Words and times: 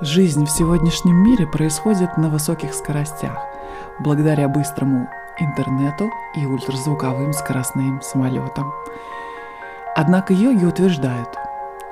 Жизнь 0.00 0.44
в 0.46 0.50
сегодняшнем 0.50 1.24
мире 1.24 1.44
происходит 1.44 2.16
на 2.16 2.30
высоких 2.30 2.72
скоростях, 2.72 3.36
благодаря 3.98 4.48
быстрому 4.48 5.08
интернету 5.40 6.08
и 6.36 6.46
ультразвуковым 6.46 7.32
скоростным 7.32 8.00
самолетам. 8.00 8.72
Однако 9.96 10.32
йоги 10.32 10.64
утверждают, 10.64 11.34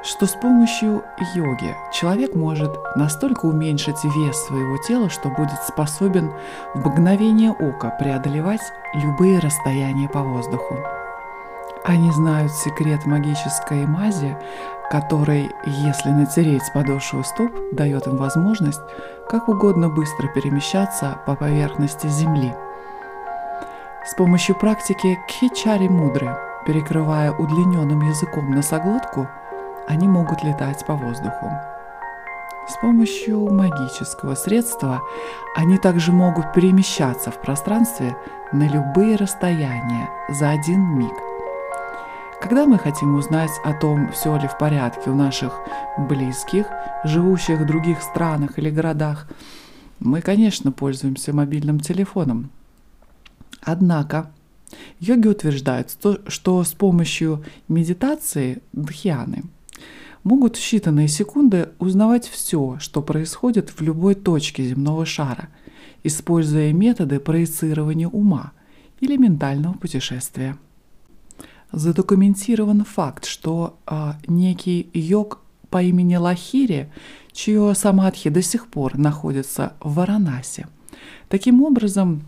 что 0.04 0.26
с 0.26 0.34
помощью 0.34 1.02
йоги 1.34 1.74
человек 1.92 2.36
может 2.36 2.70
настолько 2.94 3.46
уменьшить 3.46 4.04
вес 4.04 4.36
своего 4.36 4.78
тела, 4.86 5.10
что 5.10 5.28
будет 5.28 5.60
способен 5.66 6.32
в 6.74 6.88
мгновение 6.88 7.50
ока 7.50 7.90
преодолевать 7.90 8.62
любые 8.94 9.40
расстояния 9.40 10.08
по 10.08 10.22
воздуху. 10.22 10.76
Они 11.86 12.10
знают 12.10 12.50
секрет 12.50 13.06
магической 13.06 13.86
мази, 13.86 14.36
который, 14.90 15.52
если 15.64 16.08
натереть 16.08 16.64
с 16.64 16.70
подошвы 16.70 17.22
стоп, 17.22 17.52
дает 17.70 18.08
им 18.08 18.16
возможность 18.16 18.80
как 19.30 19.48
угодно 19.48 19.88
быстро 19.88 20.26
перемещаться 20.26 21.20
по 21.26 21.36
поверхности 21.36 22.08
Земли. 22.08 22.52
С 24.04 24.16
помощью 24.16 24.58
практики 24.58 25.16
кхичари 25.28 25.86
мудры, 25.86 26.36
перекрывая 26.66 27.30
удлиненным 27.30 28.00
языком 28.00 28.50
носоглотку, 28.50 29.28
они 29.86 30.08
могут 30.08 30.42
летать 30.42 30.84
по 30.86 30.94
воздуху. 30.94 31.52
С 32.68 32.80
помощью 32.80 33.48
магического 33.48 34.34
средства 34.34 35.02
они 35.54 35.78
также 35.78 36.10
могут 36.10 36.52
перемещаться 36.52 37.30
в 37.30 37.40
пространстве 37.40 38.16
на 38.50 38.66
любые 38.66 39.14
расстояния 39.14 40.08
за 40.28 40.50
один 40.50 40.80
миг– 40.98 41.14
когда 42.40 42.66
мы 42.66 42.78
хотим 42.78 43.14
узнать 43.14 43.50
о 43.64 43.72
том, 43.72 44.12
все 44.12 44.36
ли 44.38 44.46
в 44.46 44.58
порядке 44.58 45.10
у 45.10 45.14
наших 45.14 45.52
близких, 45.98 46.66
живущих 47.04 47.60
в 47.60 47.66
других 47.66 48.02
странах 48.02 48.58
или 48.58 48.70
городах, 48.70 49.28
мы, 49.98 50.20
конечно, 50.20 50.72
пользуемся 50.72 51.32
мобильным 51.32 51.80
телефоном. 51.80 52.50
Однако 53.62 54.30
йоги 55.00 55.28
утверждают, 55.28 55.96
что 56.28 56.64
с 56.64 56.72
помощью 56.72 57.44
медитации 57.68 58.62
дхьяны 58.72 59.44
могут 60.22 60.56
в 60.56 60.60
считанные 60.60 61.08
секунды 61.08 61.70
узнавать 61.78 62.26
все, 62.28 62.76
что 62.80 63.00
происходит 63.00 63.70
в 63.70 63.80
любой 63.80 64.14
точке 64.14 64.64
земного 64.64 65.06
шара, 65.06 65.48
используя 66.02 66.72
методы 66.72 67.18
проецирования 67.18 68.08
ума 68.08 68.52
или 69.00 69.16
ментального 69.16 69.74
путешествия 69.74 70.58
задокументирован 71.76 72.84
факт, 72.84 73.26
что 73.26 73.78
а, 73.84 74.16
некий 74.26 74.88
йог 74.94 75.40
по 75.68 75.82
имени 75.82 76.16
Лахири, 76.16 76.90
чье 77.32 77.74
самадхи 77.74 78.30
до 78.30 78.40
сих 78.40 78.68
пор 78.68 78.96
находится 78.96 79.74
в 79.80 79.96
Варанасе, 79.96 80.68
таким 81.28 81.62
образом 81.62 82.22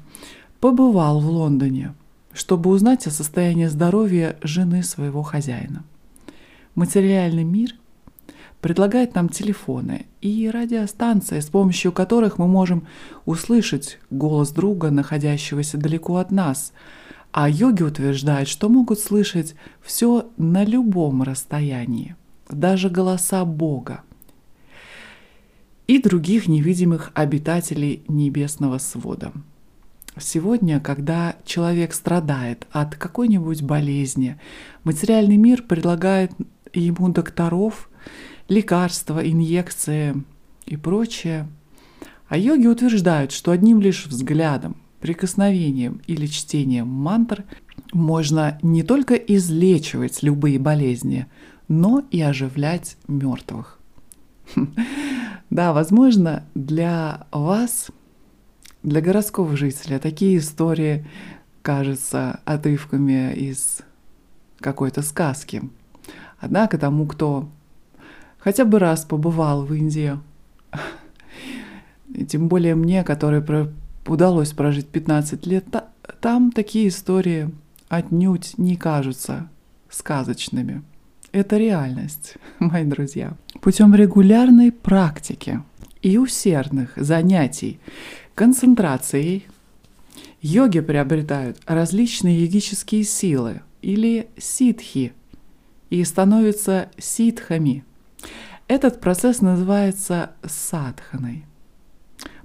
побывал 0.61 1.21
в 1.21 1.31
Лондоне, 1.31 1.95
чтобы 2.35 2.69
узнать 2.69 3.07
о 3.07 3.11
состоянии 3.11 3.67
здоровья 3.67 4.37
жены 4.43 4.83
своего 4.83 5.23
хозяина. 5.23 5.83
Материальный 6.75 7.45
мир 7.45 7.75
предлагает 8.61 9.15
нам 9.15 9.31
телефоны 9.31 10.05
и 10.21 10.51
радиостанции, 10.51 11.41
с 11.41 11.47
помощью 11.47 11.93
которых 11.93 12.37
мы 12.37 12.47
можем 12.49 12.87
услышать 13.25 13.99
голос 14.11 14.51
друга, 14.51 14.91
находящегося 14.91 15.79
далеко 15.79 16.17
от 16.17 16.31
нас– 16.31 16.75
а 17.33 17.49
йоги 17.49 17.83
утверждают, 17.83 18.49
что 18.49 18.69
могут 18.69 18.99
слышать 19.01 19.55
все 19.83 20.31
на 20.37 20.65
любом 20.65 21.23
расстоянии, 21.23 22.17
даже 22.49 22.91
голоса 22.91 23.45
Бога 23.45 24.03
и 25.87 26.01
других 26.01 26.49
невидимых 26.49 27.11
обитателей 27.15 28.03
небесного 28.09 28.79
свода. 28.79 29.33
Сегодня, 30.21 30.81
когда 30.81 31.37
человек 31.45 31.95
страдает 31.95 32.67
от 32.71 32.97
какой-нибудь 32.97 33.63
болезни, 33.63 34.39
материальный 34.85 35.37
мир 35.37 35.63
предлагает 35.63 36.33
ему 36.73 37.09
докторов, 37.09 37.89
лекарства, 38.49 39.21
инъекции 39.21 40.23
и 40.67 40.77
прочее. 40.77 41.49
А 42.29 42.37
йоги 42.37 42.67
утверждают, 42.67 43.33
что 43.33 43.53
одним 43.53 43.81
лишь 43.81 44.07
взглядом, 44.07 44.77
прикосновением 45.01 46.01
или 46.07 46.27
чтением 46.27 46.89
мантр 46.89 47.45
можно 47.93 48.59
не 48.63 48.83
только 48.83 49.15
излечивать 49.15 50.23
любые 50.23 50.59
болезни, 50.59 51.27
но 51.69 52.03
и 52.11 52.21
оживлять 52.21 52.97
мертвых. 53.07 53.79
Да, 55.51 55.73
возможно, 55.73 56.45
для 56.55 57.27
вас, 57.33 57.91
для 58.83 59.01
городского 59.01 59.57
жителя, 59.57 59.99
такие 59.99 60.37
истории 60.37 61.07
кажутся 61.63 62.41
отрывками 62.45 63.33
из 63.33 63.81
какой-то 64.61 65.01
сказки. 65.01 65.63
Однако 66.39 66.77
тому, 66.77 67.07
кто 67.07 67.49
хотя 68.39 68.67
бы 68.67 68.79
раз 68.79 69.07
побывал 69.07 69.65
в 69.65 69.73
Индии, 69.73 70.19
тем 72.29 72.49
более 72.49 72.75
мне, 72.75 73.03
который 73.03 73.41
удалось 74.09 74.53
прожить 74.53 74.89
15 74.89 75.47
лет, 75.47 75.65
там 76.21 76.53
такие 76.53 76.89
истории 76.89 77.51
отнюдь 77.89 78.59
не 78.59 78.77
кажутся 78.77 79.49
сказочными. 79.89 80.83
Это 81.33 81.57
реальность, 81.59 82.37
мои 82.59 82.85
друзья. 82.85 83.37
Путем 83.61 83.95
регулярной 83.95 84.73
практики 84.73 85.63
и 86.03 86.17
усердных 86.19 86.93
занятий 86.97 87.81
концентрацией 88.35 89.47
йоги 90.41 90.81
приобретают 90.81 91.59
различные 91.67 92.43
йогические 92.43 93.05
силы 93.05 93.63
или 93.83 94.29
ситхи 94.39 95.13
и 95.91 96.05
становятся 96.05 96.91
ситхами. 96.99 97.85
Этот 98.69 99.01
процесс 99.01 99.41
называется 99.41 100.33
садханой. 100.45 101.48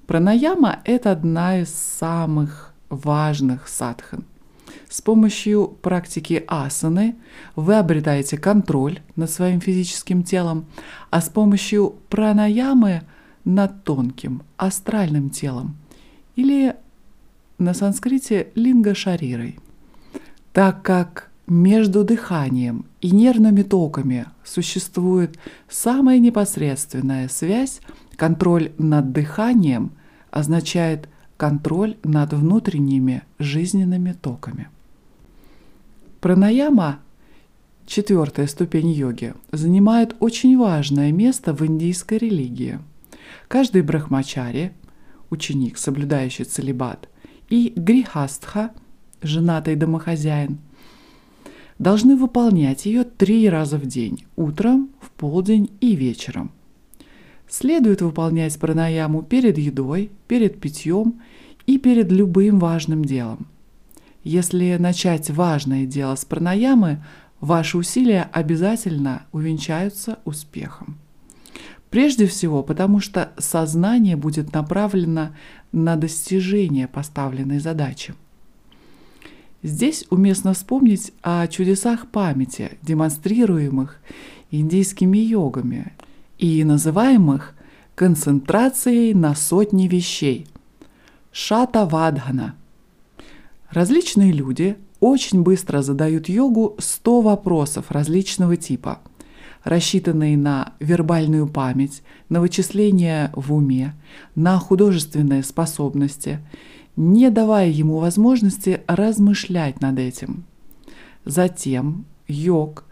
Пранаяма– 0.08 0.80
это 0.86 1.12
одна 1.12 1.60
из 1.62 1.70
самых 1.74 2.74
важных 2.90 3.68
садхан. 3.68 4.26
С 4.90 5.02
помощью 5.02 5.68
практики 5.82 6.44
асаны 6.48 7.16
вы 7.56 7.76
обретаете 7.76 8.38
контроль 8.38 9.00
над 9.16 9.30
своим 9.32 9.62
физическим 9.62 10.24
телом, 10.24 10.66
а 11.10 11.22
с 11.22 11.30
помощью 11.30 11.96
пранаямы 12.10 13.04
над 13.46 13.84
тонким, 13.84 14.44
астральным 14.58 15.30
телом 15.30 15.78
или 16.36 16.76
на 17.58 17.74
санскрите 17.74 18.50
линга 18.56 18.94
шарирой. 18.94 19.58
Так 20.52 20.84
как 20.84 21.32
между 21.48 22.04
дыханием 22.04 22.86
и 23.02 23.12
нервными 23.12 23.64
токами 23.64 24.28
существует 24.44 25.40
самая 25.70 26.20
непосредственная 26.20 27.30
связь– 27.30 27.80
Контроль 28.16 28.72
над 28.78 29.12
дыханием 29.12 29.92
означает 30.30 31.10
контроль 31.38 31.98
над 32.04 32.34
внутренними 32.34 33.24
жизненными 33.40 34.14
токами. 34.14 34.70
Пранаяма, 36.22 37.00
четвертая 37.86 38.48
ступень 38.48 38.92
йоги, 38.92 39.34
занимает 39.52 40.16
очень 40.20 40.58
важное 40.58 41.12
место 41.12 41.54
в 41.54 41.66
индийской 41.66 42.18
религии. 42.20 42.80
Каждый 43.48 43.82
брахмачари, 43.82 44.72
ученик, 45.30 45.78
соблюдающий 45.78 46.46
целебат, 46.46 47.10
и 47.50 47.74
грихастха, 47.76 48.72
женатый 49.22 49.76
домохозяин, 49.76 50.60
должны 51.78 52.16
выполнять 52.16 52.86
ее 52.86 53.04
три 53.04 53.50
раза 53.50 53.78
в 53.78 53.86
день– 53.86 54.26
утром, 54.36 54.92
в 55.02 55.12
полдень 55.12 55.72
и 55.82 55.96
вечером– 55.96 56.52
Следует 57.54 58.02
выполнять 58.02 58.58
пранаяму 58.58 59.22
перед 59.22 59.60
едой, 59.60 60.10
перед 60.28 60.60
питьем 60.60 61.22
и 61.68 61.78
перед 61.78 62.12
любым 62.12 62.58
важным 62.58 63.06
делом. 63.06 63.46
Если 64.24 64.76
начать 64.80 65.30
важное 65.30 65.86
дело 65.86 66.16
с 66.16 66.26
пранаямы, 66.26 67.06
ваши 67.42 67.78
усилия 67.78 68.28
обязательно 68.34 69.28
увенчаются 69.32 70.18
успехом. 70.26 70.98
Прежде 71.92 72.26
всего, 72.26 72.64
потому 72.64 73.00
что 73.00 73.34
сознание 73.38 74.16
будет 74.16 74.52
направлено 74.52 75.36
на 75.72 75.96
достижение 75.96 76.88
поставленной 76.88 77.60
задачи. 77.60 78.16
Здесь 79.62 80.06
уместно 80.10 80.56
вспомнить 80.56 81.14
о 81.22 81.46
чудесах 81.46 82.08
памяти, 82.08 82.80
демонстрируемых 82.82 84.00
индийскими 84.50 85.20
йогами 85.20 85.94
и 86.44 86.62
называемых 86.66 87.56
концентрацией 87.96 89.14
на 89.14 89.34
сотни 89.34 89.88
вещей. 89.88 90.46
Шата 91.32 91.86
Вадхана. 91.86 92.56
Различные 93.70 94.34
люди 94.34 94.76
очень 95.00 95.42
быстро 95.42 95.82
задают 95.82 96.28
йогу 96.28 96.76
100 96.80 97.22
вопросов 97.22 97.92
различного 97.92 98.58
типа. 98.58 99.00
рассчитанный 99.64 100.36
на 100.36 100.74
вербальную 100.82 101.48
память, 101.48 102.04
на 102.28 102.42
вычисления 102.42 103.32
в 103.34 103.54
уме, 103.54 103.94
на 104.36 104.60
художественные 104.60 105.44
способности, 105.44 106.40
не 106.98 107.30
давая 107.30 107.70
ему 107.70 108.00
возможности 108.00 108.82
размышлять 108.88 109.80
над 109.80 109.98
этим. 109.98 110.44
Затем 111.24 112.04
йог 112.28 112.84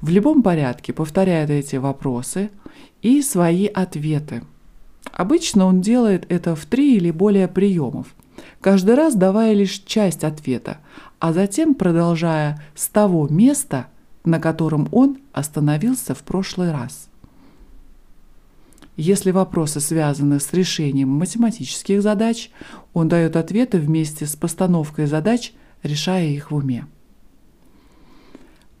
в 0.00 0.08
любом 0.10 0.42
порядке 0.42 0.92
повторяет 0.92 1.50
эти 1.50 1.76
вопросы 1.76 2.50
и 3.02 3.22
свои 3.22 3.66
ответы. 3.66 4.42
Обычно 5.12 5.66
он 5.66 5.80
делает 5.80 6.26
это 6.28 6.54
в 6.54 6.66
три 6.66 6.96
или 6.96 7.10
более 7.10 7.48
приемов, 7.48 8.14
каждый 8.60 8.94
раз 8.94 9.14
давая 9.14 9.52
лишь 9.54 9.80
часть 9.80 10.24
ответа, 10.24 10.78
а 11.18 11.32
затем 11.32 11.74
продолжая 11.74 12.62
с 12.74 12.88
того 12.88 13.26
места, 13.28 13.86
на 14.24 14.38
котором 14.38 14.88
он 14.92 15.18
остановился 15.32 16.14
в 16.14 16.22
прошлый 16.22 16.70
раз. 16.70 17.08
Если 18.96 19.30
вопросы 19.30 19.80
связаны 19.80 20.40
с 20.40 20.52
решением 20.52 21.08
математических 21.10 22.02
задач, 22.02 22.50
он 22.92 23.08
дает 23.08 23.36
ответы 23.36 23.78
вместе 23.78 24.26
с 24.26 24.34
постановкой 24.34 25.06
задач, 25.06 25.52
решая 25.84 26.26
их 26.26 26.50
в 26.50 26.56
уме. 26.56 26.84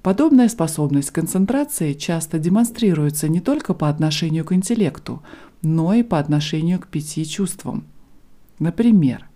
Подобная 0.08 0.48
способность 0.48 1.10
концентрации 1.10 1.92
часто 1.92 2.38
демонстрируется 2.38 3.28
не 3.28 3.42
только 3.42 3.74
по 3.74 3.90
отношению 3.90 4.42
к 4.42 4.54
интеллекту, 4.54 5.22
но 5.60 5.92
и 5.92 6.02
по 6.02 6.18
отношению 6.18 6.80
к 6.80 6.86
пяти 6.86 7.26
чувствам. 7.26 7.84
Например, 8.58 9.28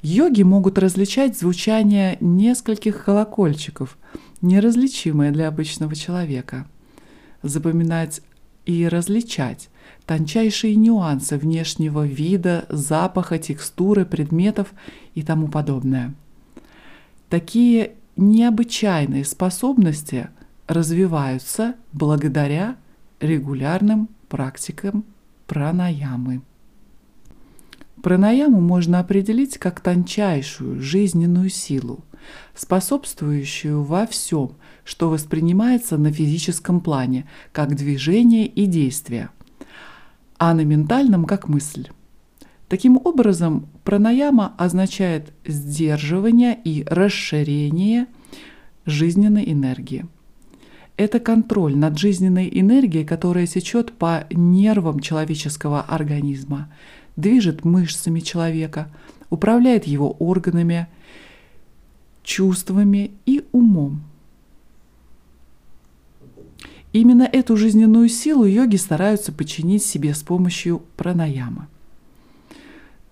йоги 0.00 0.44
могут 0.44 0.78
различать 0.78 1.38
звучание 1.38 2.16
нескольких 2.20 3.04
колокольчиков, 3.04 3.98
неразличимое 4.40 5.30
для 5.30 5.48
обычного 5.48 5.94
человека, 5.94 6.66
запоминать 7.42 8.22
и 8.64 8.88
различать 8.88 9.68
тончайшие 10.06 10.74
нюансы 10.74 11.36
внешнего 11.36 12.06
вида, 12.06 12.64
запаха, 12.70 13.36
текстуры 13.36 14.06
предметов 14.06 14.72
и 15.14 15.22
тому 15.22 15.48
подобное. 15.48 16.14
Такие 17.28 17.92
необычайные 18.16 19.24
способности 19.24 20.28
развиваются 20.66 21.74
благодаря 21.92 22.76
регулярным 23.20 24.08
практикам 24.28 25.04
пранаямы. 25.46 26.42
Пранаяму 28.02 28.60
можно 28.60 28.98
определить 28.98 29.58
как 29.58 29.80
тончайшую 29.80 30.80
жизненную 30.80 31.50
силу, 31.50 32.04
способствующую 32.54 33.82
во 33.82 34.06
всем, 34.06 34.52
что 34.84 35.08
воспринимается 35.08 35.96
на 35.98 36.12
физическом 36.12 36.80
плане, 36.80 37.28
как 37.52 37.76
движение 37.76 38.46
и 38.46 38.66
действие, 38.66 39.30
а 40.38 40.54
на 40.54 40.62
ментальном 40.62 41.24
как 41.24 41.48
мысль. 41.48 41.88
Таким 42.72 42.96
образом, 43.04 43.68
пранаяма 43.84 44.54
означает 44.56 45.34
сдерживание 45.46 46.58
и 46.64 46.84
расширение 46.88 48.06
жизненной 48.86 49.52
энергии. 49.52 50.06
Это 50.96 51.20
контроль 51.20 51.76
над 51.76 51.98
жизненной 51.98 52.48
энергией, 52.50 53.04
которая 53.04 53.46
течет 53.46 53.92
по 53.92 54.24
нервам 54.30 55.00
человеческого 55.00 55.82
организма, 55.82 56.72
движет 57.14 57.66
мышцами 57.66 58.20
человека, 58.20 58.88
управляет 59.28 59.86
его 59.86 60.12
органами, 60.12 60.86
чувствами 62.22 63.10
и 63.26 63.44
умом. 63.52 64.00
Именно 66.94 67.28
эту 67.30 67.58
жизненную 67.58 68.08
силу 68.08 68.46
йоги 68.46 68.76
стараются 68.76 69.30
подчинить 69.30 69.84
себе 69.84 70.14
с 70.14 70.22
помощью 70.22 70.80
пранаямы. 70.96 71.66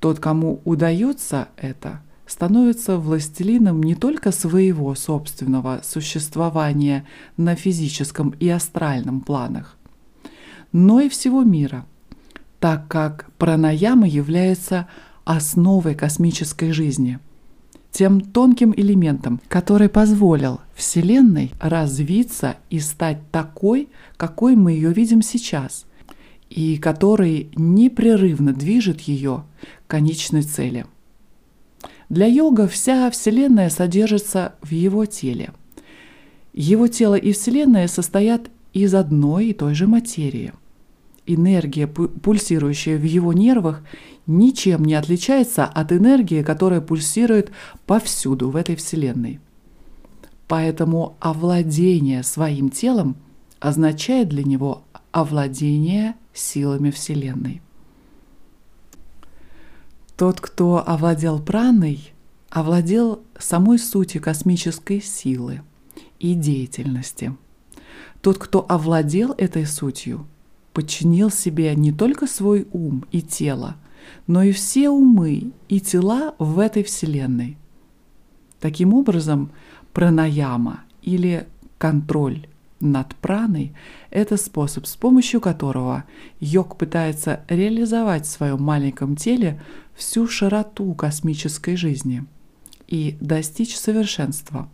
Тот, 0.01 0.19
кому 0.19 0.63
удается 0.65 1.49
это, 1.59 2.01
становится 2.27 2.97
властелином 2.97 3.83
не 3.83 3.95
только 3.95 4.33
своего 4.33 4.95
собственного 4.95 5.83
существования 5.85 7.05
на 7.37 7.55
физическом 7.55 8.31
и 8.41 8.49
астральном 8.49 9.21
планах, 9.21 9.77
но 10.73 11.01
и 11.01 11.11
всего 11.11 11.43
мира, 11.43 11.85
так 12.61 12.89
как 12.89 13.31
пранаяма 13.37 14.09
является 14.09 14.89
основой 15.25 15.95
космической 15.95 16.73
жизни, 16.73 17.19
тем 17.91 18.21
тонким 18.21 18.73
элементом, 18.75 19.41
который 19.49 19.89
позволил 19.89 20.61
Вселенной 20.75 21.53
развиться 21.61 22.57
и 22.71 22.79
стать 22.79 23.31
такой, 23.31 23.89
какой 24.17 24.57
мы 24.57 24.73
ее 24.73 24.95
видим 24.95 25.21
сейчас– 25.21 25.85
и 26.51 26.77
который 26.79 27.51
непрерывно 27.55 28.53
движет 28.53 29.01
ее 29.03 29.45
к 29.87 29.91
конечной 29.91 30.43
цели. 30.43 30.85
Для 32.09 32.27
йога 32.27 32.67
вся 32.67 33.09
Вселенная 33.11 33.71
содержится 33.71 34.55
в 34.61 34.73
его 34.73 35.07
теле. 35.07 35.53
Его 36.53 36.89
тело 36.89 37.15
и 37.15 37.33
Вселенная 37.33 37.87
состоят 37.87 38.51
из 38.73 38.95
одной 38.95 39.47
и 39.47 39.53
той 39.53 39.75
же 39.75 39.87
материи. 39.87 40.53
Энергия, 41.25 41.87
пульсирующая 41.87 42.99
в 42.99 43.05
его 43.05 43.33
нервах, 43.33 43.85
ничем 44.27 44.85
не 44.85 44.95
отличается 44.95 45.65
от 45.65 45.93
энергии, 45.93 46.43
которая 46.43 46.81
пульсирует 46.81 47.53
повсюду 47.87 48.51
в 48.51 48.57
этой 48.57 48.75
Вселенной. 48.75 49.39
Поэтому 50.49 51.17
овладение 51.21 52.25
своим 52.25 52.71
телом 52.71 53.15
означает 53.61 54.29
для 54.29 54.43
него 54.43 54.83
овладение 55.13 56.15
силами 56.33 56.91
Вселенной. 56.91 57.63
Тот, 60.17 60.41
кто 60.41 60.87
овладел 60.87 61.41
праной, 61.41 62.13
овладел 62.51 63.23
самой 63.39 63.79
сутью 63.79 64.21
космической 64.21 65.01
силы 65.01 65.63
и 66.19 66.35
деятельности. 66.35 67.35
Тот, 68.21 68.37
кто 68.37 68.67
овладел 68.69 69.33
этой 69.39 69.65
сутью, 69.65 70.27
подчинил 70.75 71.31
себе 71.31 71.75
не 71.75 71.93
только 71.93 72.27
свой 72.27 72.69
ум 72.73 73.07
и 73.13 73.23
тело, 73.23 73.77
но 74.27 74.43
и 74.43 74.53
все 74.53 74.91
умы 74.91 75.53
и 75.69 75.81
тела 75.81 76.35
в 76.39 76.59
этой 76.59 76.83
Вселенной. 76.83 77.57
Таким 78.61 78.93
образом, 78.93 79.53
пранаяма 79.95 80.85
или 81.03 81.47
контроль 81.79 82.47
над 82.81 83.15
праной– 83.17 83.75
это 84.11 84.37
способ, 84.37 84.87
с 84.87 84.97
помощью 84.97 85.41
которого 85.41 86.05
йог 86.41 86.77
пытается 86.77 87.45
реализовать 87.49 88.27
в 88.27 88.31
своем 88.31 88.63
маленьком 88.63 89.17
теле 89.17 89.63
всю 89.95 90.27
широту 90.27 90.95
космической 90.95 91.77
жизни 91.77 92.25
и 92.89 93.17
достичь 93.21 93.77
совершенства 93.77 94.69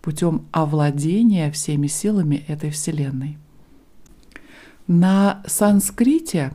путем 0.00 0.46
овладения 0.50 1.50
всеми 1.50 1.86
силами 1.86 2.44
этой 2.48 2.70
Вселенной. 2.70 3.36
На 4.86 5.42
санскрите 5.46 6.52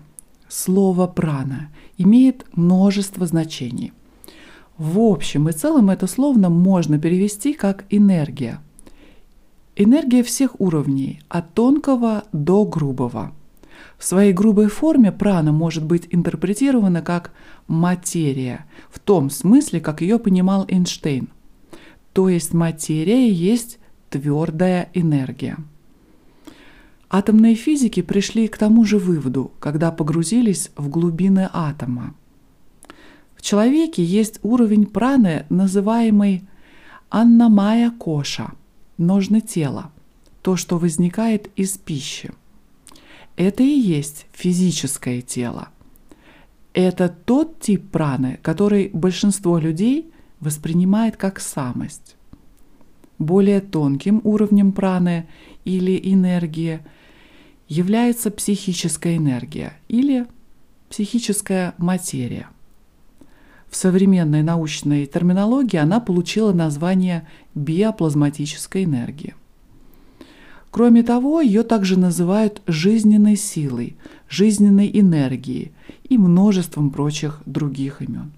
слово 0.50 1.08
«прана» 1.08 1.70
имеет 1.98 2.46
множество 2.54 3.26
значений. 3.28 3.94
В 4.78 5.00
общем 5.00 5.48
и 5.48 5.54
целом 5.54 5.90
это 5.90 6.08
словно 6.08 6.50
можно 6.50 7.00
перевести 7.00 7.54
как 7.54 7.86
«энергия», 7.90 8.60
Энергия 9.78 10.24
всех 10.24 10.62
уровней, 10.62 11.20
от 11.28 11.54
тонкого 11.54 12.24
до 12.32 12.64
грубого. 12.64 13.34
В 13.98 14.06
своей 14.06 14.32
грубой 14.32 14.68
форме 14.68 15.12
прана 15.12 15.52
может 15.52 15.84
быть 15.84 16.08
интерпретирована 16.12 17.02
как 17.02 17.34
материя, 17.68 18.66
в 18.90 19.00
том 19.00 19.30
смысле, 19.30 19.82
как 19.82 20.00
ее 20.00 20.18
понимал 20.18 20.66
Эйнштейн. 20.70 21.28
То 22.14 22.30
есть 22.30 22.54
материя 22.54 23.30
есть 23.30 23.80
твердая 24.10 24.90
энергия. 24.94 25.58
Атомные 27.10 27.56
физики 27.56 28.02
пришли 28.02 28.48
к 28.48 28.58
тому 28.58 28.86
же 28.86 28.98
выводу, 28.98 29.52
когда 29.60 29.92
погрузились 29.92 30.72
в 30.78 30.88
глубины 30.88 31.50
атома. 31.52 32.14
В 33.36 33.42
человеке 33.42 34.06
есть 34.06 34.40
уровень 34.42 34.86
праны, 34.86 35.46
называемый 35.50 36.48
аннамая 37.10 37.92
коша– 37.92 38.54
ножны 38.98 39.42
тела, 39.42 39.92
то, 40.42 40.56
что 40.56 40.78
возникает 40.78 41.50
из 41.56 41.78
пищи. 41.78 42.32
Это 43.36 43.64
и 43.64 43.80
есть 43.80 44.28
физическое 44.32 45.22
тело. 45.22 45.70
Это 46.74 47.10
тот 47.10 47.60
тип 47.60 47.90
праны, 47.90 48.40
который 48.42 48.90
большинство 48.94 49.58
людей 49.58 50.12
воспринимает 50.40 51.18
как 51.18 51.40
самость. 51.40 52.16
Более 53.18 53.62
тонким 53.62 54.22
уровнем 54.24 54.72
праны 54.74 55.28
или 55.64 56.00
энергии 56.12 56.82
является 57.68 58.30
психическая 58.30 59.18
энергия 59.18 59.74
или 59.88 60.28
психическая 60.90 61.74
материя. 61.78 62.50
В 63.76 63.78
современной 63.78 64.42
научной 64.42 65.06
терминологии 65.06 65.76
она 65.76 66.00
получила 66.00 66.54
название 66.54 67.28
биоплазматической 67.56 68.86
энергии. 68.86 69.36
Кроме 70.72 71.04
того, 71.04 71.42
ее 71.42 71.64
также 71.64 72.00
называют 72.00 72.62
жизненной 72.68 73.36
силой, 73.36 73.98
жизненной 74.30 74.90
энергией 74.94 75.74
и 76.06 76.18
множеством 76.18 76.90
прочих 76.90 77.42
других 77.46 78.02
имен. 78.02 78.32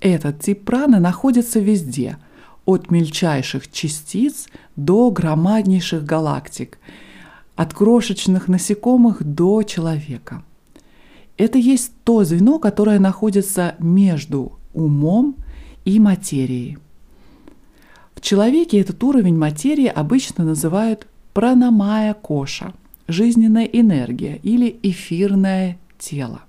Этот 0.00 0.40
тип 0.40 0.64
праны 0.64 0.98
находится 0.98 1.60
везде, 1.60 2.18
от 2.64 2.90
мельчайших 2.90 3.70
частиц 3.70 4.48
до 4.74 5.12
громаднейших 5.12 6.04
галактик, 6.04 6.78
от 7.54 7.74
крошечных 7.74 8.48
насекомых 8.48 9.22
до 9.22 9.62
человека. 9.62 10.42
Это 11.36 11.58
есть 11.58 11.92
то 12.04 12.24
звено, 12.24 12.58
которое 12.58 12.98
находится 12.98 13.74
между 13.78 14.58
умом 14.74 15.36
и 15.84 15.98
материей. 15.98 16.78
В 18.14 18.20
человеке 18.20 18.80
этот 18.80 19.02
уровень 19.02 19.36
материи 19.36 19.86
обычно 19.86 20.44
называют 20.44 21.06
пранамая 21.32 22.14
коша, 22.14 22.72
жизненная 23.08 23.64
энергия 23.64 24.38
или 24.42 24.78
эфирное 24.82 25.78
тело. 25.98 26.42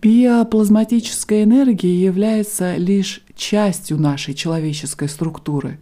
Биоплазматическая 0.00 1.44
энергия 1.44 1.94
является 1.94 2.76
лишь 2.76 3.22
частью 3.34 3.98
нашей 3.98 4.32
человеческой 4.32 5.10
структуры 5.10 5.78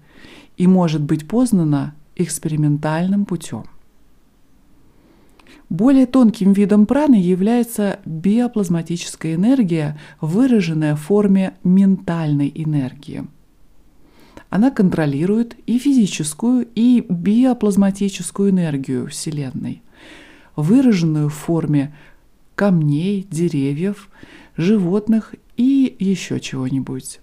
и 0.56 0.66
может 0.66 1.02
быть 1.02 1.28
познана 1.28 1.94
экспериментальным 2.16 3.26
путем. 3.26 3.66
Более 5.70 6.06
тонким 6.06 6.54
видом 6.54 6.86
праны 6.86 7.16
является 7.16 8.00
биоплазматическая 8.06 9.34
энергия, 9.34 9.98
выраженная 10.20 10.96
в 10.96 11.00
форме 11.00 11.54
ментальной 11.62 12.50
энергии. 12.54 13.26
Она 14.48 14.70
контролирует 14.70 15.56
и 15.66 15.78
физическую, 15.78 16.66
и 16.74 17.04
биоплазматическую 17.06 18.50
энергию 18.50 19.08
Вселенной, 19.08 19.82
выраженную 20.56 21.28
в 21.28 21.34
форме 21.34 21.94
камней, 22.54 23.26
деревьев, 23.30 24.08
животных 24.56 25.34
и 25.58 25.94
еще 25.98 26.40
чего-нибудь. 26.40 27.20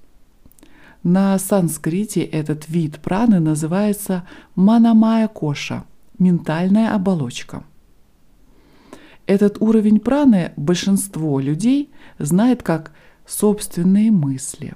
На 1.01 1.37
санскрите 1.39 2.21
этот 2.21 2.69
вид 2.69 2.99
праны 2.99 3.39
называется 3.39 4.27
манамая 4.55 5.27
коша– 5.27 5.85
ментальная 6.19 6.93
оболочка– 6.93 7.63
этот 9.27 9.61
уровень 9.61 9.99
праны 9.99 10.51
большинство 10.55 11.39
людей 11.39 11.89
знает 12.19 12.63
как 12.63 12.91
собственные 13.25 14.11
мысли. 14.11 14.73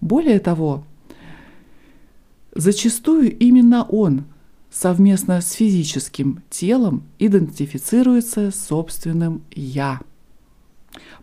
Более 0.00 0.38
того, 0.38 0.84
зачастую 2.54 3.36
именно 3.36 3.84
он 3.84 4.24
совместно 4.70 5.40
с 5.40 5.52
физическим 5.52 6.42
телом 6.50 7.04
идентифицируется 7.18 8.50
с 8.50 8.66
собственным 8.66 9.42
«я». 9.50 10.00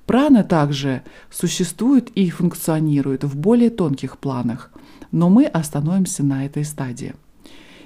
Прана 0.06 0.44
также 0.44 1.04
существует 1.32 2.10
и 2.10 2.30
функционирует 2.30 3.24
в 3.24 3.38
более 3.38 3.70
тонких 3.70 4.18
планах, 4.18 4.70
но 5.12 5.30
мы 5.30 5.46
остановимся 5.46 6.24
на 6.24 6.46
этой 6.46 6.66
стадии. 6.66 7.16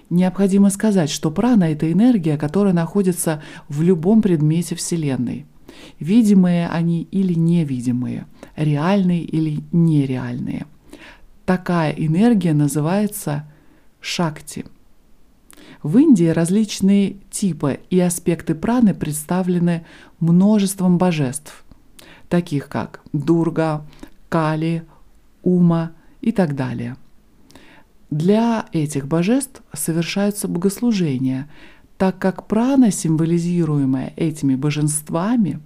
Необходимо 0.09 0.69
сказать, 0.69 1.09
что 1.09 1.31
прана— 1.31 1.65
это 1.71 1.91
энергия, 1.91 2.37
которая 2.37 2.73
находится 2.73 3.41
в 3.67 3.81
любом 3.81 4.21
предмете 4.21 4.75
Вселенной. 4.75 5.45
Видимые 5.99 6.69
они 6.69 7.03
или 7.11 7.33
невидимые, 7.33 8.25
реальные 8.55 9.23
или 9.23 9.61
нереальные. 9.71 10.65
Такая 11.45 11.91
энергия 11.91 12.53
называется 12.53 13.51
шакти. 13.99 14.65
В 15.83 15.97
Индии 15.97 16.27
различные 16.27 17.17
типы 17.29 17.81
и 17.89 17.99
аспекты 17.99 18.55
праны 18.55 18.93
представлены 18.93 19.85
множеством 20.19 20.97
божеств, 20.97 21.65
таких 22.29 22.69
как 22.69 23.01
Дурга, 23.13 23.85
Кали, 24.29 24.83
Ума 25.43 25.91
и 26.21 26.31
так 26.31 26.55
далее– 26.55 26.95
для 28.09 28.67
этих 28.71 29.07
божеств 29.07 29.61
совершаются 29.73 30.47
богослужения, 30.47 31.49
так 31.97 32.19
как 32.19 32.47
прана, 32.47 32.91
символизируемая 32.91 34.13
этими 34.15 34.55
божествами, 34.55 35.59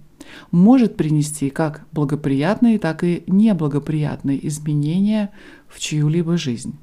может 0.50 0.96
принести 0.96 1.50
как 1.50 1.86
благоприятные, 1.92 2.78
так 2.78 3.04
и 3.04 3.22
неблагоприятные 3.26 4.46
изменения 4.48 5.30
в 5.68 5.78
чью-либо 5.78 6.36
жизнь. 6.36 6.78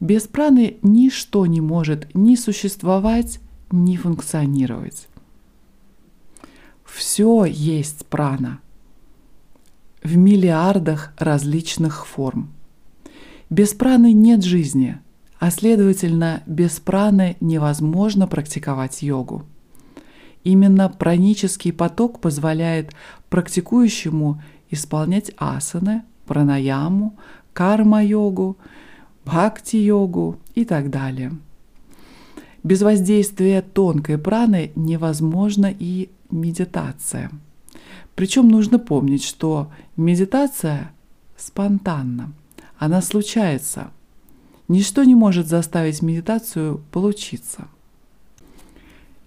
Без 0.00 0.22
праны 0.26 0.78
ничто 0.82 1.46
не 1.46 1.60
может 1.60 2.14
ни 2.14 2.36
существовать, 2.36 3.40
ни 3.70 3.96
функционировать. 3.96 5.08
Все 6.84 7.44
есть 7.44 8.06
прана 8.06 8.60
в 10.02 10.16
миллиардах 10.16 11.12
различных 11.18 12.06
форм– 12.06 12.52
без 13.50 13.72
праны 13.72 14.12
нет 14.12 14.44
жизни, 14.44 14.98
а 15.38 15.50
следовательно, 15.50 16.42
без 16.46 16.80
праны 16.80 17.36
невозможно 17.40 18.26
практиковать 18.26 19.02
йогу. 19.02 19.44
Именно 20.44 20.88
пранический 20.88 21.72
поток 21.72 22.20
позволяет 22.20 22.92
практикующему 23.30 24.42
исполнять 24.70 25.32
асаны, 25.38 26.02
пранаяму, 26.26 27.16
карма-йогу, 27.52 28.56
бхакти-йогу 29.24 30.36
и 30.54 30.64
так 30.64 30.90
далее. 30.90 31.32
Без 32.62 32.82
воздействия 32.82 33.62
тонкой 33.62 34.18
праны 34.18 34.72
невозможна 34.74 35.72
и 35.76 36.10
медитация. 36.30 37.30
Причем 38.14 38.48
нужно 38.48 38.78
помнить, 38.78 39.24
что 39.24 39.70
медитация 39.96 40.90
спонтанна– 41.36 42.32
она 42.78 43.02
случается. 43.02 43.90
Ничто 44.68 45.04
не 45.04 45.14
может 45.14 45.48
заставить 45.48 46.02
медитацию 46.02 46.82
получиться. 46.92 47.68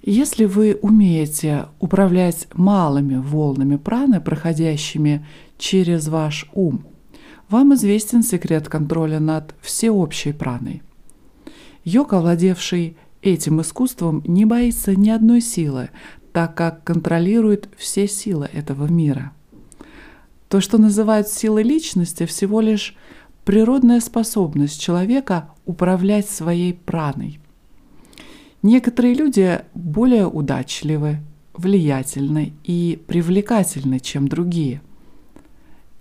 Если 0.03 0.45
вы 0.45 0.79
умеете 0.81 1.67
управлять 1.79 2.47
малыми 2.53 3.17
волнами 3.17 3.75
праны, 3.75 4.19
проходящими 4.19 5.25
через 5.57 6.07
ваш 6.07 6.49
ум, 6.53 6.85
вам 7.49 7.75
известен 7.75 8.23
секрет 8.23 8.67
контроля 8.67 9.19
над 9.19 9.53
всеобщей 9.61 10.31
праной. 10.31 10.81
Йога, 11.83 12.19
владевший 12.19 12.97
этим 13.21 13.61
искусством, 13.61 14.23
не 14.25 14.45
боится 14.45 14.95
ни 14.95 15.09
одной 15.09 15.41
силы, 15.41 15.89
так 16.31 16.55
как 16.55 16.83
контролирует 16.83 17.69
все 17.77 18.07
силы 18.07 18.49
этого 18.51 18.87
мира. 18.87 19.33
То, 20.49 20.61
что 20.61 20.77
называют 20.77 21.27
силой 21.27 21.63
личности, 21.63 22.25
всего 22.25 22.61
лишь 22.61 22.95
природная 23.45 23.99
способность 23.99 24.79
человека 24.79 25.49
управлять 25.65 26.29
своей 26.29 26.73
праной. 26.73 27.39
Некоторые 28.61 29.15
люди 29.15 29.61
более 29.73 30.27
удачливы, 30.27 31.17
влиятельны 31.53 32.53
и 32.63 33.01
привлекательны, 33.07 33.99
чем 33.99 34.27
другие. 34.27 34.81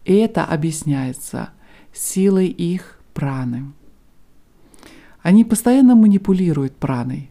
И 0.05 0.15
это 0.15 0.45
объясняется 0.45 1.51
силой 1.93 2.49
их 2.49 3.01
праны. 3.15 3.73
Они 5.23 5.45
постоянно 5.45 5.95
манипулируют 5.95 6.77
праной, 6.77 7.31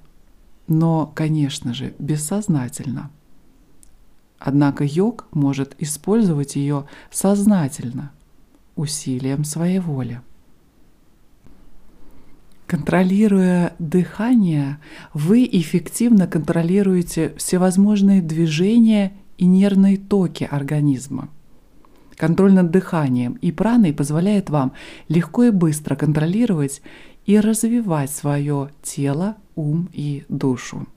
но, 0.67 1.11
конечно 1.15 1.73
же, 1.73 1.93
бессознательно. 1.97 3.09
Однако 4.37 4.83
йог 4.83 5.27
может 5.31 5.75
использовать 5.79 6.55
ее 6.55 6.85
сознательно– 7.11 8.11
усилием 8.79 9.43
своей 9.43 9.79
воли. 9.79 10.21
Контролируя 12.65 13.73
дыхание, 13.79 14.77
вы 15.13 15.47
эффективно 15.51 16.27
контролируете 16.27 17.33
всевозможные 17.37 18.21
движения 18.21 19.13
и 19.37 19.45
нервные 19.45 19.97
токи 19.97 20.47
организма. 20.49 21.29
Контроль 22.15 22.53
над 22.53 22.69
дыханием 22.69 23.33
и 23.41 23.51
праной 23.51 23.93
позволяет 23.93 24.49
вам 24.49 24.73
легко 25.07 25.45
и 25.45 25.51
быстро 25.51 25.95
контролировать 25.95 26.81
и 27.25 27.39
развивать 27.39 28.11
свое 28.11 28.69
тело, 28.83 29.35
ум 29.55 29.89
и 29.91 30.25
душу. 30.29 30.87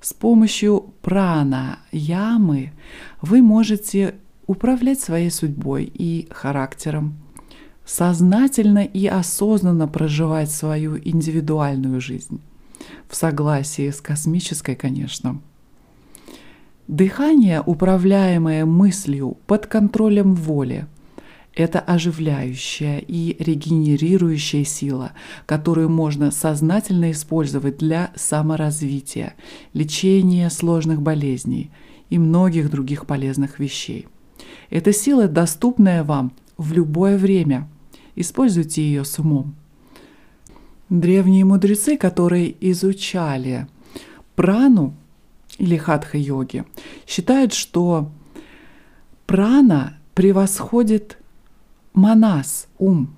С 0.00 0.12
помощью 0.12 0.92
прана 1.02 1.80
ямы 1.90 2.72
вы 3.22 3.42
можете 3.42 4.16
управлять 4.46 5.00
своей 5.00 5.30
судьбой 5.30 5.84
и 5.84 6.28
характером, 6.30 7.16
сознательно 7.84 8.84
и 8.84 9.06
осознанно 9.06 9.88
проживать 9.88 10.50
свою 10.50 10.98
индивидуальную 10.98 12.00
жизнь, 12.00 12.40
в 13.08 13.16
согласии 13.16 13.90
с 13.90 14.00
космической, 14.00 14.74
конечно. 14.74 15.40
Дыхание, 16.88 17.62
управляемое 17.64 18.66
мыслью 18.66 19.38
под 19.46 19.66
контролем 19.66 20.34
воли, 20.34 20.86
Это 21.56 21.78
оживляющая 21.78 22.98
и 22.98 23.36
регенерирующая 23.38 24.64
сила, 24.64 25.12
которую 25.46 25.88
можно 25.88 26.32
сознательно 26.32 27.12
использовать 27.12 27.78
для 27.78 28.10
саморазвития, 28.16 29.34
лечения 29.72 30.50
сложных 30.50 31.00
болезней 31.00 31.70
и 32.10 32.18
многих 32.18 32.70
других 32.70 33.06
полезных 33.06 33.60
вещей. 33.60 34.08
Эта 34.74 34.92
сила, 34.92 35.28
доступная 35.28 36.02
вам 36.02 36.32
в 36.56 36.72
любое 36.72 37.16
время. 37.16 37.68
Используйте 38.16 38.82
ее 38.82 39.04
с 39.04 39.20
умом. 39.20 39.54
Древние 40.90 41.44
мудрецы, 41.44 41.96
которые 41.96 42.56
изучали 42.72 43.68
прану 44.34 44.96
или 45.58 45.76
хатха-йоги, 45.76 46.64
считают, 47.06 47.52
что 47.52 48.10
прана 49.26 49.96
превосходит 50.16 51.18
манас, 51.92 52.66
ум, 52.76 53.14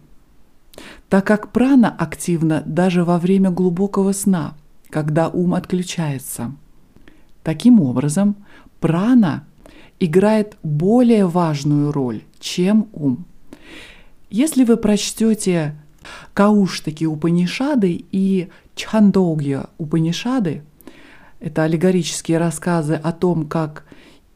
так 1.08 1.26
как 1.26 1.52
прана 1.52 1.88
активна 1.88 2.64
даже 2.66 3.02
во 3.02 3.18
время 3.18 3.50
глубокого 3.50 4.12
сна, 4.12 4.58
когда 4.90 5.30
ум 5.30 5.54
отключается. 5.54 6.52
Таким 7.42 7.80
образом, 7.80 8.36
прана 8.78 9.45
играет 10.00 10.56
более 10.62 11.26
важную 11.26 11.92
роль, 11.92 12.22
чем 12.38 12.88
ум. 12.92 13.24
Если 14.30 14.64
вы 14.64 14.76
прочтете 14.76 15.76
Кауштаки 16.34 17.04
Упанишады 17.04 18.04
и 18.12 18.48
Чхандогья 18.74 19.66
Упанишады, 19.78 20.62
это 21.40 21.62
аллегорические 21.64 22.38
рассказы 22.38 22.94
о 22.94 23.12
том, 23.12 23.46
как 23.46 23.84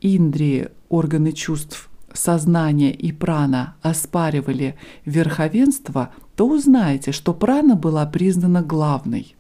Индрии, 0.00 0.68
органы 0.88 1.32
чувств, 1.32 1.90
сознания 2.12 2.92
и 2.92 3.12
прана 3.12 3.76
оспаривали 3.82 4.76
верховенство, 5.04 6.10
то 6.36 6.48
узнаете, 6.48 7.12
что 7.12 7.34
прана 7.34 7.76
была 7.76 8.06
признана 8.06 8.62
главной. 8.62 9.36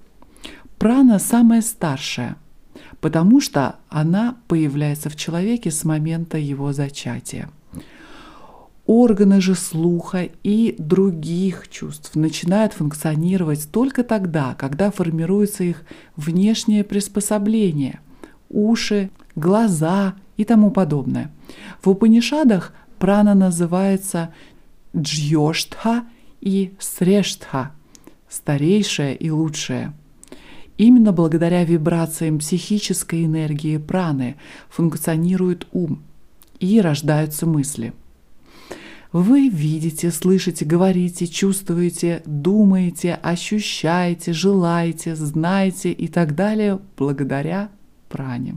Прана 0.78 1.18
самая 1.18 1.62
старшая, 1.62 2.36
потому 3.00 3.40
что 3.40 3.76
она 3.88 4.36
появляется 4.48 5.10
в 5.10 5.16
человеке 5.16 5.70
с 5.70 5.84
момента 5.84 6.38
его 6.38 6.72
зачатия. 6.72 7.50
Органы 8.86 9.40
же 9.40 9.54
слуха 9.54 10.28
и 10.42 10.74
других 10.78 11.68
чувств 11.68 12.16
начинают 12.16 12.72
функционировать 12.72 13.68
только 13.70 14.02
тогда, 14.02 14.54
когда 14.54 14.90
формируется 14.90 15.62
их 15.62 15.84
внешнее 16.16 16.82
приспособление– 16.82 18.00
уши, 18.48 19.10
глаза 19.36 20.14
и 20.36 20.44
тому 20.44 20.72
подобное. 20.72 21.30
В 21.80 21.88
Упанишадах 21.88 22.72
прана 22.98 23.34
называется 23.34 24.34
джьоштха 24.96 26.04
и 26.40 26.74
срештха– 26.80 27.72
старейшая 28.30 29.14
и 29.14 29.28
лучшая. 29.28 29.92
Именно 30.80 31.12
благодаря 31.12 31.62
вибрациям 31.62 32.38
психической 32.38 33.26
энергии 33.26 33.76
праны 33.76 34.36
функционирует 34.70 35.66
ум 35.72 36.02
и 36.58 36.80
рождаются 36.80 37.44
мысли– 37.44 37.92
вы 39.12 39.48
видите, 39.48 40.12
слышите, 40.12 40.64
говорите, 40.64 41.26
чувствуете, 41.26 42.22
думаете, 42.24 43.14
ощущаете, 43.14 44.32
желаете, 44.32 45.16
знаете 45.16 45.90
и 45.90 46.06
так 46.06 46.36
далее 46.36 46.78
благодаря 46.96 47.70
пране. 48.08 48.56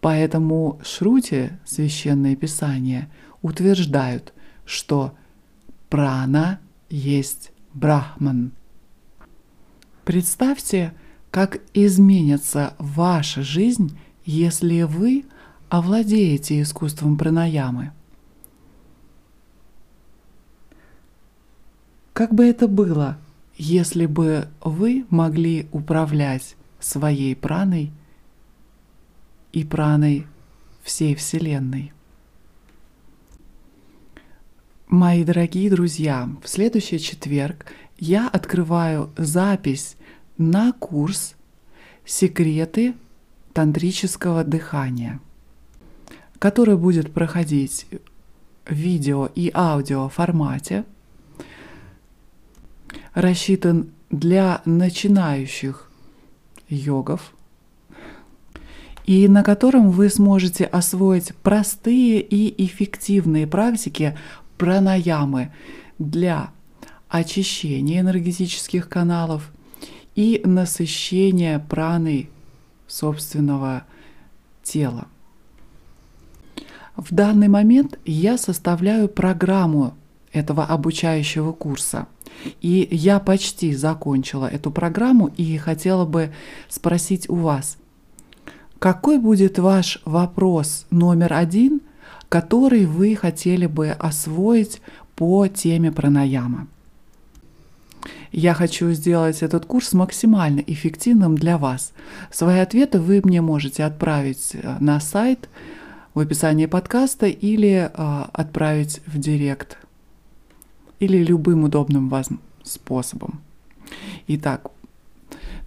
Поэтому 0.00 0.80
Шрути, 0.82 1.50
священное 1.66 2.34
писание, 2.34 3.10
утверждают, 3.42 4.32
что 4.64 5.12
прана 5.90 6.58
есть 6.88 7.52
брахман. 7.74 8.52
Представьте, 10.04 10.92
как 11.30 11.60
изменится 11.74 12.74
ваша 12.78 13.42
жизнь, 13.42 13.98
если 14.24 14.82
вы 14.82 15.24
овладеете 15.68 16.60
искусством 16.60 17.16
пранаямы– 17.16 17.92
Как 22.12 22.34
бы 22.34 22.44
это 22.44 22.68
было, 22.68 23.18
если 23.56 24.06
бы 24.06 24.48
вы 24.60 25.06
могли 25.08 25.66
управлять 25.72 26.56
своей 26.78 27.34
праной 27.34 27.90
и 29.52 29.64
праной 29.64 30.26
всей 30.82 31.14
Вселенной? 31.14 31.92
Мои 34.88 35.24
дорогие 35.24 35.70
друзья, 35.70 36.28
в 36.42 36.48
следующий 36.48 37.00
четверг 37.00 37.64
я 38.02 38.26
открываю 38.26 39.10
запись 39.16 39.96
на 40.36 40.72
курс 40.72 41.36
«Секреты 42.04 42.94
тантрического 43.52 44.42
дыхания», 44.42 45.20
который 46.40 46.76
будет 46.76 47.12
проходить 47.12 47.86
в 48.66 48.72
видео 48.74 49.30
и 49.36 49.52
аудио 49.54 50.08
формате– 50.08 50.84
рассчитан 53.14 53.92
для 54.10 54.62
начинающих 54.64 55.88
йогов, 56.68 57.32
и 59.06 59.28
на 59.28 59.44
котором 59.44 59.92
вы 59.92 60.08
сможете 60.08 60.64
освоить 60.64 61.36
простые 61.36 62.20
и 62.20 62.64
эффективные 62.66 63.46
практики 63.46 64.18
пранаямы 64.58 65.52
для 66.00 66.50
очищения 67.12 68.00
энергетических 68.00 68.88
каналов 68.88 69.52
и 70.14 70.40
насыщения 70.44 71.58
праной 71.58 72.30
собственного 72.86 73.84
тела. 74.62 75.06
В 76.96 77.14
данный 77.14 77.48
момент 77.48 77.98
я 78.04 78.36
составляю 78.36 79.08
программу 79.08 79.94
этого 80.32 80.64
обучающего 80.64 81.52
курса– 81.52 82.08
и 82.60 82.88
я 82.90 83.20
почти 83.20 83.74
закончила 83.74 84.46
эту 84.46 84.70
программу 84.70 85.28
и 85.28 85.56
хотела 85.58 86.04
бы 86.04 86.32
спросить 86.68 87.28
у 87.28 87.36
вас, 87.36 87.76
какой 88.78 89.18
будет 89.18 89.58
ваш 89.58 90.00
вопрос 90.04 90.86
номер 90.90 91.34
один, 91.34 91.80
который 92.28 92.86
вы 92.86 93.14
хотели 93.14 93.66
бы 93.66 93.90
освоить 93.90 94.80
по 95.14 95.46
теме 95.46 95.92
пранаяма? 95.92 96.66
Я 98.32 98.54
хочу 98.54 98.90
сделать 98.92 99.42
этот 99.42 99.66
курс 99.66 99.92
максимально 99.92 100.60
эффективным 100.60 101.36
для 101.36 101.58
вас. 101.58 101.92
Свои 102.30 102.58
ответы 102.60 103.00
вы 103.00 103.20
мне 103.22 103.40
можете 103.40 103.84
отправить 103.84 104.50
э, 104.54 104.76
на 104.80 105.00
сайт 105.00 105.48
в 106.14 106.20
описании 106.20 106.66
подкаста 106.66 107.26
или 107.26 107.90
э, 107.92 108.24
отправить 108.32 109.00
в 109.06 109.18
директ 109.18 109.78
или 110.98 111.22
любым 111.24 111.64
удобным 111.64 112.08
вам 112.08 112.40
способом. 112.62 113.40
Итак, 114.28 114.70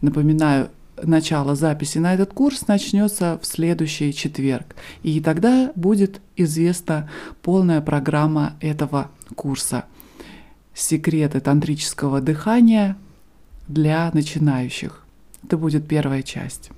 напоминаю, 0.02 0.70
начало 1.02 1.56
записи 1.56 1.98
на 1.98 2.14
этот 2.14 2.34
курс 2.34 2.68
начнется 2.68 3.40
в 3.42 3.46
следующий 3.46 4.14
четверг, 4.14 4.76
и 5.04 5.20
тогда 5.20 5.72
будет 5.76 6.22
известна 6.38 7.10
полная 7.42 7.82
программа 7.82 8.54
этого 8.62 9.10
курса 9.36 9.86
«Секреты 10.76 11.40
тантрического 11.40 12.22
дыхания 12.22 12.96
для 13.68 14.12
начинающих». 14.14 15.04
Это 15.44 15.58
будет 15.58 15.88
первая 15.88 16.22
часть. 16.22 16.70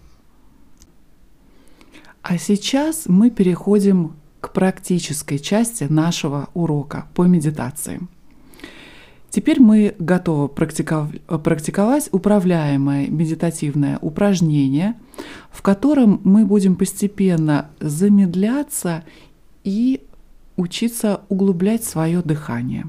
А 2.22 2.38
сейчас 2.38 3.08
мы 3.08 3.30
переходим 3.30 4.16
к 4.40 4.54
практической 4.54 5.38
части 5.40 5.86
нашего 5.86 6.48
урока 6.54 7.08
по 7.14 7.24
медитации– 7.24 8.00
Теперь 9.30 9.62
мы 9.62 9.96
готовы 10.00 10.48
практиковать 10.48 12.10
управляемое 12.12 13.08
медитативное 13.08 14.00
упражнение, 14.02 14.96
в 15.52 15.62
котором 15.62 16.22
мы 16.24 16.46
будем 16.46 16.76
постепенно 16.76 17.70
замедляться 17.80 19.04
и 19.64 20.02
учиться 20.56 21.22
углублять 21.30 21.84
свое 21.84 22.22
дыхание. 22.22 22.88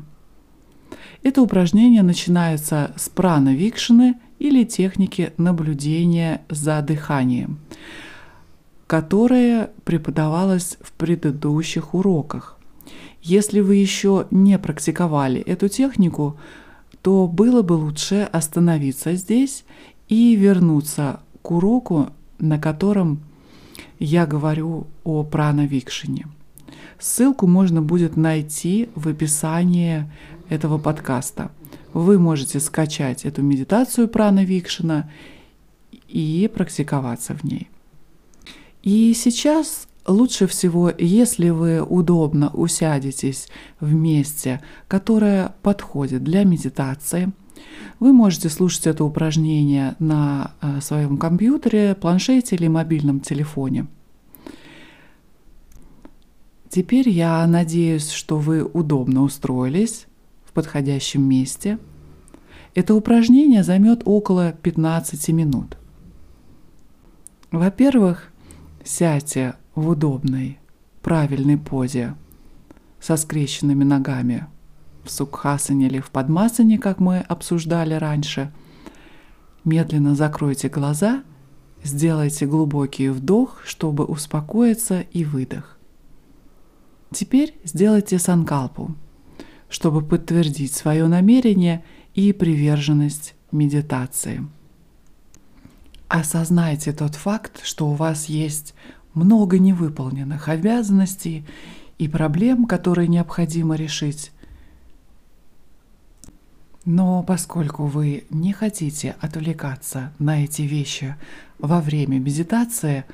Это 1.28 1.42
упражнение 1.42 2.02
начинается 2.02 2.94
с 2.96 3.10
прана 3.10 3.54
викшины 3.54 4.14
или 4.38 4.64
техники 4.64 5.34
наблюдения 5.36 6.40
за 6.48 6.80
дыханием, 6.80 7.58
которая 8.86 9.68
преподавалась 9.84 10.78
в 10.80 10.92
предыдущих 10.92 11.92
уроках. 11.92 12.58
Если 13.20 13.60
вы 13.60 13.76
еще 13.76 14.26
не 14.30 14.58
практиковали 14.58 15.42
эту 15.42 15.68
технику, 15.68 16.38
то 17.02 17.26
было 17.26 17.60
бы 17.60 17.74
лучше 17.74 18.26
остановиться 18.32 19.12
здесь 19.12 19.66
и 20.08 20.34
вернуться 20.34 21.20
к 21.42 21.50
уроку, 21.50 22.08
на 22.38 22.58
котором 22.58 23.20
я 23.98 24.24
говорю 24.24 24.86
о 25.04 25.24
прановикшине. 25.24 26.26
Ссылку 26.98 27.46
можно 27.46 27.82
будет 27.82 28.16
найти 28.16 28.88
в 28.94 29.08
описании 29.08 30.10
этого 30.48 30.78
подкаста. 30.78 31.50
Вы 31.92 32.18
можете 32.18 32.60
скачать 32.60 33.24
эту 33.24 33.42
медитацию 33.42 34.08
Прана 34.08 34.44
Викшина 34.44 35.10
и 36.08 36.50
практиковаться 36.52 37.34
в 37.34 37.44
ней. 37.44 37.68
И 38.82 39.14
сейчас 39.14 39.88
лучше 40.06 40.46
всего, 40.46 40.90
если 40.96 41.50
вы 41.50 41.82
удобно 41.82 42.50
усядетесь 42.50 43.48
в 43.80 43.92
месте, 43.92 44.60
которое 44.86 45.54
подходит 45.62 46.24
для 46.24 46.44
медитации, 46.44 47.32
вы 48.00 48.12
можете 48.12 48.48
слушать 48.48 48.86
это 48.86 49.04
упражнение 49.04 49.96
на 49.98 50.52
э, 50.60 50.80
своем 50.80 51.18
компьютере, 51.18 51.96
планшете 52.00 52.56
или 52.56 52.68
мобильном 52.68 53.20
телефоне. 53.20 53.86
Теперь 56.70 57.08
я 57.08 57.46
надеюсь, 57.46 58.10
что 58.10 58.38
вы 58.38 58.62
удобно 58.62 59.22
устроились 59.22 60.07
в 60.48 60.52
подходящем 60.52 61.22
месте. 61.22 61.78
Это 62.74 62.94
упражнение 62.94 63.62
займет 63.62 64.02
около 64.04 64.52
15 64.52 65.28
минут. 65.28 65.76
Во-первых, 67.50 68.30
сядьте 68.84 69.54
в 69.74 69.88
удобной, 69.88 70.58
правильной 71.02 71.58
позе 71.58 72.14
со 73.00 73.16
скрещенными 73.16 73.84
ногами 73.84 74.46
в 75.04 75.10
сукхасане 75.10 75.86
или 75.86 76.00
в 76.00 76.10
подмасане, 76.10 76.78
как 76.78 76.98
мы 76.98 77.20
обсуждали 77.20 77.94
раньше. 77.94 78.52
Медленно 79.64 80.14
закройте 80.14 80.68
глаза, 80.68 81.22
сделайте 81.82 82.46
глубокий 82.46 83.08
вдох, 83.08 83.60
чтобы 83.64 84.04
успокоиться 84.04 85.00
и 85.00 85.24
выдох. 85.24 85.78
Теперь 87.10 87.58
сделайте 87.64 88.18
санкалпу, 88.18 88.94
чтобы 89.68 90.02
подтвердить 90.02 90.74
свое 90.74 91.06
намерение 91.06 91.84
и 92.14 92.32
приверженность 92.32 93.34
медитации. 93.52 94.46
Осознайте 96.08 96.92
тот 96.92 97.14
факт, 97.14 97.60
что 97.62 97.88
у 97.88 97.94
вас 97.94 98.26
есть 98.26 98.74
много 99.14 99.58
невыполненных 99.58 100.48
обязанностей 100.48 101.44
и 101.98 102.08
проблем, 102.08 102.66
которые 102.66 103.08
необходимо 103.08 103.74
решить. 103.74 104.32
Но 106.84 107.22
поскольку 107.22 107.84
вы 107.84 108.24
не 108.30 108.54
хотите 108.54 109.16
отвлекаться 109.20 110.12
на 110.18 110.44
эти 110.44 110.62
вещи 110.62 111.16
во 111.58 111.82
время 111.82 112.18
медитации, 112.18 113.04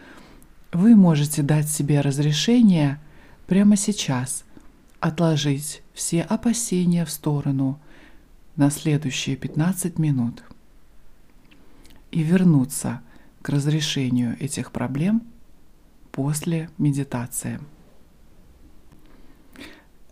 вы 0.72 0.94
можете 0.94 1.42
дать 1.42 1.68
себе 1.68 2.00
разрешение 2.00 3.00
прямо 3.46 3.76
сейчас 3.76 4.44
отложить 5.04 5.82
все 5.92 6.22
опасения 6.22 7.04
в 7.04 7.10
сторону 7.10 7.78
на 8.56 8.70
следующие 8.70 9.36
15 9.36 9.98
минут 9.98 10.42
и 12.10 12.22
вернуться 12.22 13.00
к 13.42 13.48
разрешению 13.48 14.36
этих 14.40 14.72
проблем– 14.72 15.22
после 16.14 16.70
медитации. 16.78 17.58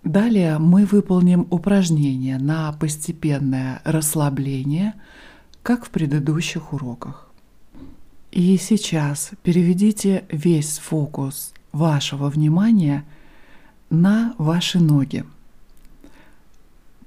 Далее 0.03 0.59
мы 0.59 0.85
выполним 0.85 1.47
упражнение 1.51 2.39
на 2.39 2.73
постепенное 2.73 3.81
расслабление, 3.85 4.95
как 5.63 5.87
в 5.87 5.91
предыдущих 5.91 6.73
уроках. 6.73 7.31
И 8.33 8.57
сейчас 8.57 9.31
переведите 9.45 10.25
весь 10.29 10.79
фокус 10.79 11.55
вашего 11.71 12.29
внимания 12.29 13.05
на 13.93 14.35
ваши 14.39 14.81
ноги. 14.81 15.23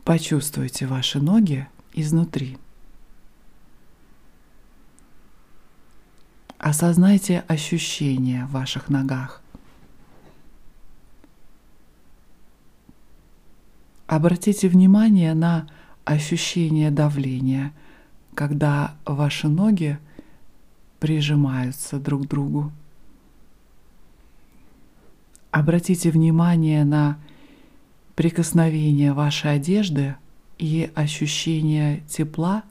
Почувствуйте 0.03 0.85
ваши 0.85 1.19
ноги 1.19 1.67
изнутри. 1.93 2.57
Осознайте 6.59 7.43
ощущения 7.47 8.45
в 8.45 8.51
ваших 8.51 8.89
ногах. 8.89 9.41
Обратите 14.05 14.69
внимание 14.69 15.33
на 15.33 15.67
ощущение 16.03 16.91
давления, 16.91 17.73
когда 18.35 18.95
ваши 19.05 19.47
ноги 19.47 19.97
прижимаются 20.99 21.97
друг 21.99 22.25
к 22.25 22.27
другу. 22.27 22.71
Обратите 25.55 26.11
внимание 26.11 26.83
на 26.83 27.17
прикосновение 28.15 29.13
вашей 29.13 29.53
одежды 29.53 30.17
и 30.57 30.91
ощущение 30.95 32.03
тепла 32.09 32.63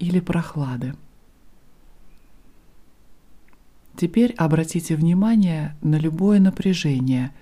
или 0.00 0.18
прохлады. 0.18 0.96
Теперь 3.96 4.32
обратите 4.32 4.96
внимание 4.96 5.76
на 5.80 5.94
любое 5.94 6.40
напряжение, 6.40 7.32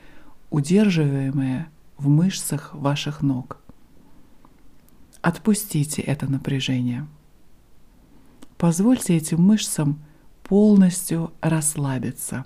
удерживаемое 0.51 1.71
в 1.97 2.09
мышцах 2.09 2.75
ваших 2.75 3.23
ног. 3.23 3.63
Отпустите 5.23 6.03
это 6.03 6.31
напряжение. 6.31 7.09
Позвольте 8.59 9.17
этим 9.17 9.41
мышцам 9.43 10.03
полностью 10.43 11.33
расслабиться. 11.41 12.45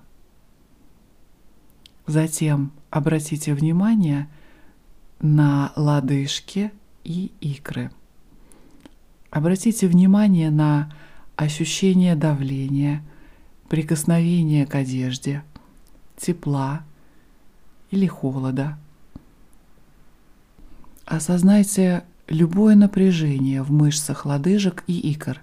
Затем 2.07 2.73
обратите 2.91 3.55
внимание 3.55 4.29
на 5.21 5.73
лодыжки 5.77 6.73
и 7.05 7.33
икры. 7.41 7.91
Обратите 9.31 9.87
внимание 9.89 10.51
на 10.51 10.93
ощущение 11.37 12.15
давления– 12.15 13.03
прикосновение 13.69 14.67
к 14.67 14.75
одежде, 14.75 15.43
тепла 16.17 16.85
или 17.91 18.07
холода. 18.07 18.79
Осознайте 21.05 22.05
любое 22.29 22.75
напряжение 22.75 23.63
в 23.63 23.71
мышцах 23.71 24.27
лодыжек 24.27 24.83
и 24.87 25.13
икр 25.13 25.41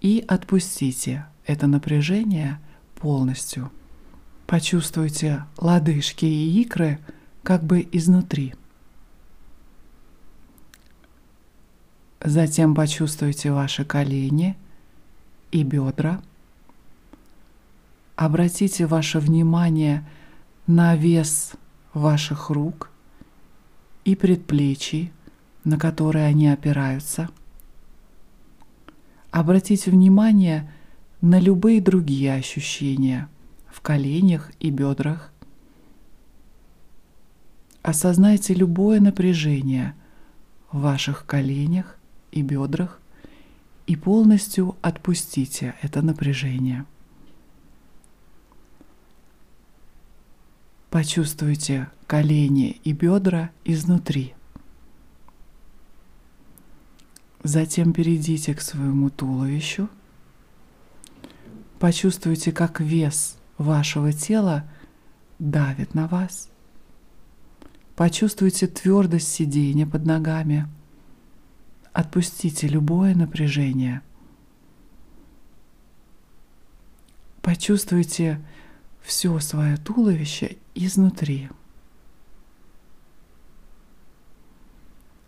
и 0.00 0.24
отпустите 0.26 1.26
это 1.46 1.66
напряжение 1.66 2.58
полностью. 2.96 3.70
Почувствуйте 4.48 5.44
лодыжки 5.58 6.24
и 6.24 6.60
икры 6.62 6.98
как 7.44 7.62
бы 7.62 7.88
изнутри. 7.92 8.54
Затем 12.20 12.74
почувствуйте 12.74 13.52
ваши 13.52 13.84
колени 13.84 14.56
и 15.52 15.62
бедра– 15.62 16.20
Обратите 18.18 18.86
ваше 18.86 19.20
внимание 19.20 20.04
на 20.66 20.96
вес 20.96 21.52
ваших 21.94 22.50
рук 22.50 22.90
и 24.04 24.16
предплечий, 24.16 25.12
на 25.62 25.78
которые 25.78 26.26
они 26.26 26.48
опираются. 26.48 27.28
Обратите 29.30 29.92
внимание 29.92 30.68
на 31.20 31.38
любые 31.38 31.80
другие 31.80 32.34
ощущения 32.34 33.28
в 33.78 33.80
коленях 33.80 34.50
и 34.58 34.70
бедрах. 34.70 35.30
Осознайте 37.82 38.52
любое 38.52 38.98
напряжение 38.98 39.94
в 40.72 40.80
ваших 40.80 41.24
коленях 41.26 41.96
и 42.32 42.42
бедрах 42.42 43.00
и 43.86 43.94
полностью 43.94 44.76
отпустите 44.82 45.76
это 45.80 46.02
напряжение. 46.02 46.86
Почувствуйте 50.90 51.88
колени 52.08 52.80
и 52.82 52.92
бедра 52.92 53.52
изнутри. 53.64 54.34
Затем 57.44 57.92
перейдите 57.92 58.56
к 58.56 58.60
своему 58.60 59.08
туловищу. 59.08 59.88
Почувствуйте, 61.78 62.50
как 62.50 62.80
вес 62.80 63.38
вашего 63.58 64.12
тела 64.12 64.64
давит 65.38 65.94
на 65.94 66.06
вас. 66.06 66.48
Почувствуйте 67.96 68.68
твердость 68.68 69.28
сидения 69.28 69.86
под 69.86 70.06
ногами. 70.06 70.68
Отпустите 71.92 72.68
любое 72.68 73.14
напряжение. 73.14 74.02
Почувствуйте 77.42 78.40
все 79.00 79.38
свое 79.40 79.76
туловище 79.76 80.58
изнутри. 80.74 81.48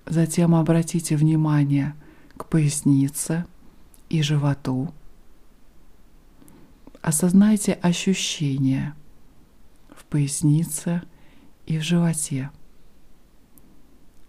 Затем 0.07 0.55
обратите 0.55 1.17
внимание 1.17 1.95
к 2.37 2.47
пояснице 2.47 3.47
и 4.09 4.23
животу. 4.23 4.93
Осознайте 7.03 7.73
ощущения 7.73 8.95
в 9.95 10.05
пояснице 10.05 11.03
и 11.67 11.79
в 11.79 11.83
животе. 11.83 12.51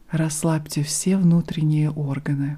Расслабьте 0.09 0.83
все 0.83 1.17
внутренние 1.17 1.91
органы. 1.91 2.57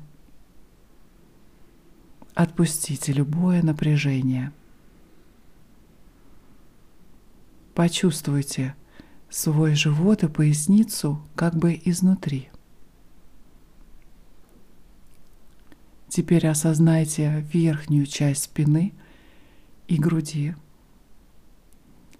Отпустите 2.35 3.11
любое 3.11 3.63
напряжение. 3.63 4.51
Почувствуйте 7.73 8.75
свой 9.29 9.73
живот 9.73 10.23
и 10.23 10.27
поясницу 10.27 11.19
как 11.35 11.55
бы 11.55 11.79
изнутри. 11.85 12.49
Теперь 16.07 16.47
осознайте 16.47 17.43
верхнюю 17.51 18.05
часть 18.05 18.43
спины 18.43 18.93
и 19.93 19.97
груди. 19.97 20.55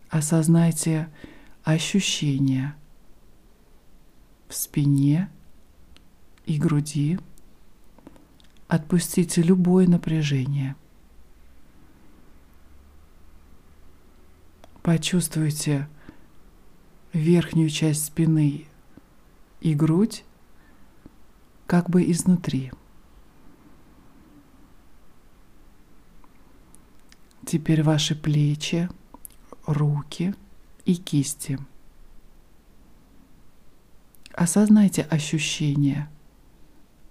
Осознайте 0.10 1.10
ощущения 1.64 2.76
в 4.48 4.54
спине 4.54 5.28
и 6.46 6.60
груди. 6.60 7.18
Отпустите 8.68 9.42
любое 9.42 9.88
напряжение. 9.88 10.76
Почувствуйте 14.84 15.90
верхнюю 17.12 17.72
часть 17.72 18.06
спины 18.06 18.68
и 19.62 19.74
грудь 19.74 20.26
как 21.66 21.90
бы 21.90 22.04
изнутри. 22.12 22.72
Теперь 27.46 27.84
ваши 27.84 28.16
плечи, 28.16 28.90
руки 29.66 30.34
и 30.86 30.96
кисти. 30.96 31.60
Осознайте 34.34 35.04
ощущения 35.04 36.10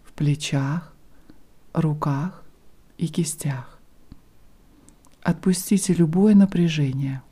в 0.05 0.13
плечах, 0.13 0.93
руках 1.73 2.43
и 2.99 3.09
кистях. 3.09 3.79
Отпустите 5.23 5.93
любое 5.95 6.35
напряжение. 6.35 7.23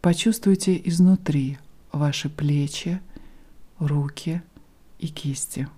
Почувствуйте 0.00 0.80
изнутри 0.88 1.58
ваши 1.92 2.30
плечи, 2.30 3.00
руки 3.78 4.42
и 4.98 5.08
кисти. 5.08 5.68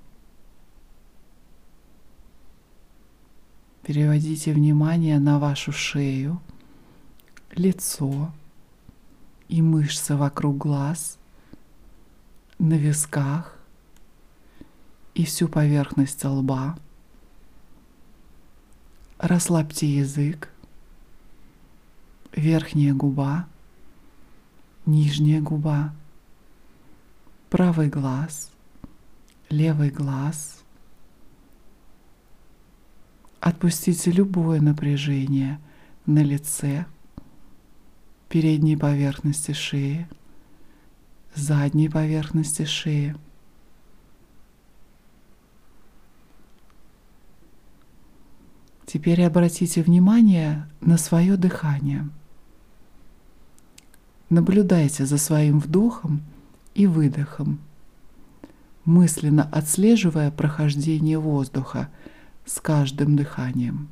Переводите 3.87 4.53
внимание 4.53 5.21
на 5.21 5.39
вашу 5.39 5.71
шею, 5.71 6.43
лицо 7.53 8.33
и 9.47 9.63
мышцы 9.63 10.17
вокруг 10.17 10.57
глаз, 10.59 11.19
на 12.59 12.75
висках 12.75 13.57
и 15.15 15.25
всю 15.25 15.47
поверхность 15.47 16.25
лба. 16.25 16.77
Расслабьте 19.19 19.87
язык, 19.87 20.51
верхняя 22.33 22.93
губа, 22.93 23.47
нижняя 24.85 25.41
губа, 25.41 25.95
правый 27.51 27.89
глаз, 27.89 28.51
левый 29.49 29.91
глаз, 29.91 30.65
Отпустите 33.47 34.11
любое 34.11 34.61
напряжение 34.61 35.61
на 36.05 36.19
лице, 36.19 36.85
передней 38.29 38.77
поверхности 38.77 39.53
шеи, 39.53 40.09
задней 41.33 41.89
поверхности 41.89 42.65
шеи. 42.65 43.15
Теперь 48.85 49.23
обратите 49.23 49.81
внимание 49.81 50.69
на 50.81 50.99
свое 50.99 51.37
дыхание. 51.37 52.09
Наблюдайте 54.29 55.07
за 55.07 55.19
своим 55.19 55.61
вдохом 55.61 56.21
и 56.75 56.89
выдохом, 56.89 57.61
мысленно 58.85 59.45
отслеживая 59.45 60.33
прохождение 60.33 61.21
воздуха– 61.21 61.89
с 62.47 62.61
каждым 62.61 63.17
дыханием. 63.17 63.89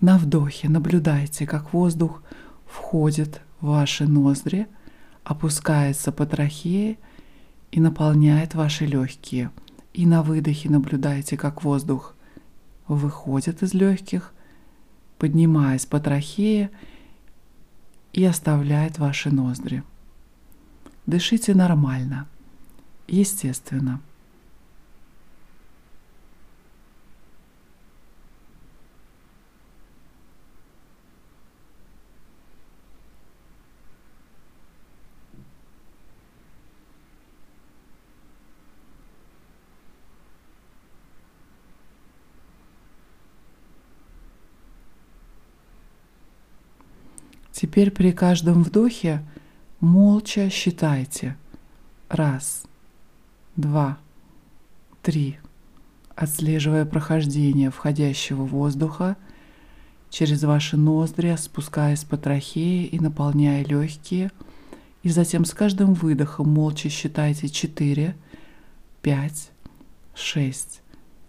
На 0.00 0.18
вдохе 0.18 0.68
наблюдайте, 0.68 1.46
как 1.46 1.72
воздух 1.72 2.22
входит 2.66 3.40
в 3.60 3.68
ваши 3.68 4.06
ноздри, 4.06 4.66
опускается 5.22 6.12
по 6.12 6.26
трахее 6.26 6.98
и 7.70 7.80
наполняет 7.80 8.54
ваши 8.54 8.84
легкие. 8.84 9.50
И 9.94 10.04
на 10.06 10.22
выдохе 10.22 10.68
наблюдайте, 10.68 11.36
как 11.36 11.62
воздух 11.62 12.14
выходит 12.88 13.62
из 13.62 13.72
легких, 13.72 14.34
поднимаясь 15.18 15.86
по 15.86 16.00
трахее 16.00 16.70
и 18.12 18.24
оставляет 18.24 18.98
ваши 18.98 19.30
ноздри. 19.30 19.84
Дышите 21.06 21.54
нормально, 21.54 22.26
естественно. 23.06 24.00
Теперь 47.54 47.92
при 47.92 48.10
каждом 48.10 48.64
вдохе 48.64 49.22
молча 49.78 50.50
считайте. 50.50 51.36
Раз, 52.08 52.64
два, 53.54 53.96
три. 55.02 55.38
Отслеживая 56.16 56.84
прохождение 56.84 57.70
входящего 57.70 58.42
воздуха 58.42 59.16
через 60.10 60.42
ваши 60.42 60.76
ноздри, 60.76 61.36
спускаясь 61.38 62.02
по 62.02 62.16
трахее 62.16 62.86
и 62.86 62.98
наполняя 62.98 63.64
легкие. 63.64 64.32
И 65.04 65.10
затем 65.10 65.44
с 65.44 65.54
каждым 65.54 65.94
выдохом 65.94 66.48
молча 66.48 66.88
считайте 66.88 67.48
4, 67.48 68.16
5, 69.00 69.50
6, 70.14 70.82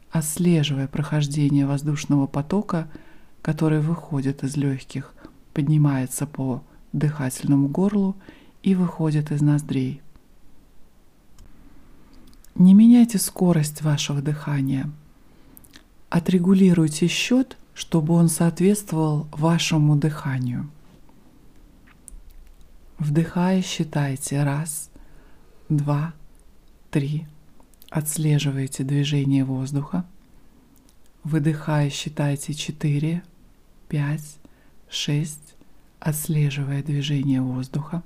отслеживая 0.10 0.88
прохождение 0.88 1.68
воздушного 1.68 2.26
потока, 2.26 2.90
который 3.44 3.80
выходит 3.80 4.44
из 4.44 4.58
легких– 4.58 5.12
поднимается 5.56 6.28
по 6.28 6.62
дыхательному 6.92 7.70
горлу 7.70 8.16
и 8.62 8.76
выходит 8.76 9.32
из 9.32 9.42
ноздрей. 9.42 10.02
Не 12.56 12.74
меняйте 12.74 13.18
скорость 13.18 13.82
вашего 13.82 14.22
дыхания. 14.22 14.92
Отрегулируйте 16.10 17.08
счет, 17.08 17.58
чтобы 17.74 18.14
он 18.14 18.28
соответствовал 18.28 19.28
вашему 19.32 19.96
дыханию. 19.96 20.70
Вдыхая, 22.98 23.62
считайте 23.62 24.44
раз, 24.44 24.90
два, 25.70 26.14
три. 26.92 27.28
Отслеживайте 27.90 28.84
движение 28.84 29.46
воздуха. 29.46 30.06
Выдыхая, 31.24 31.90
считайте 31.90 32.54
четыре, 32.54 33.24
пять, 33.88 34.38
6. 34.90 35.45
Отслеживая 36.06 36.84
движение 36.84 37.42
воздуха. 37.42 38.04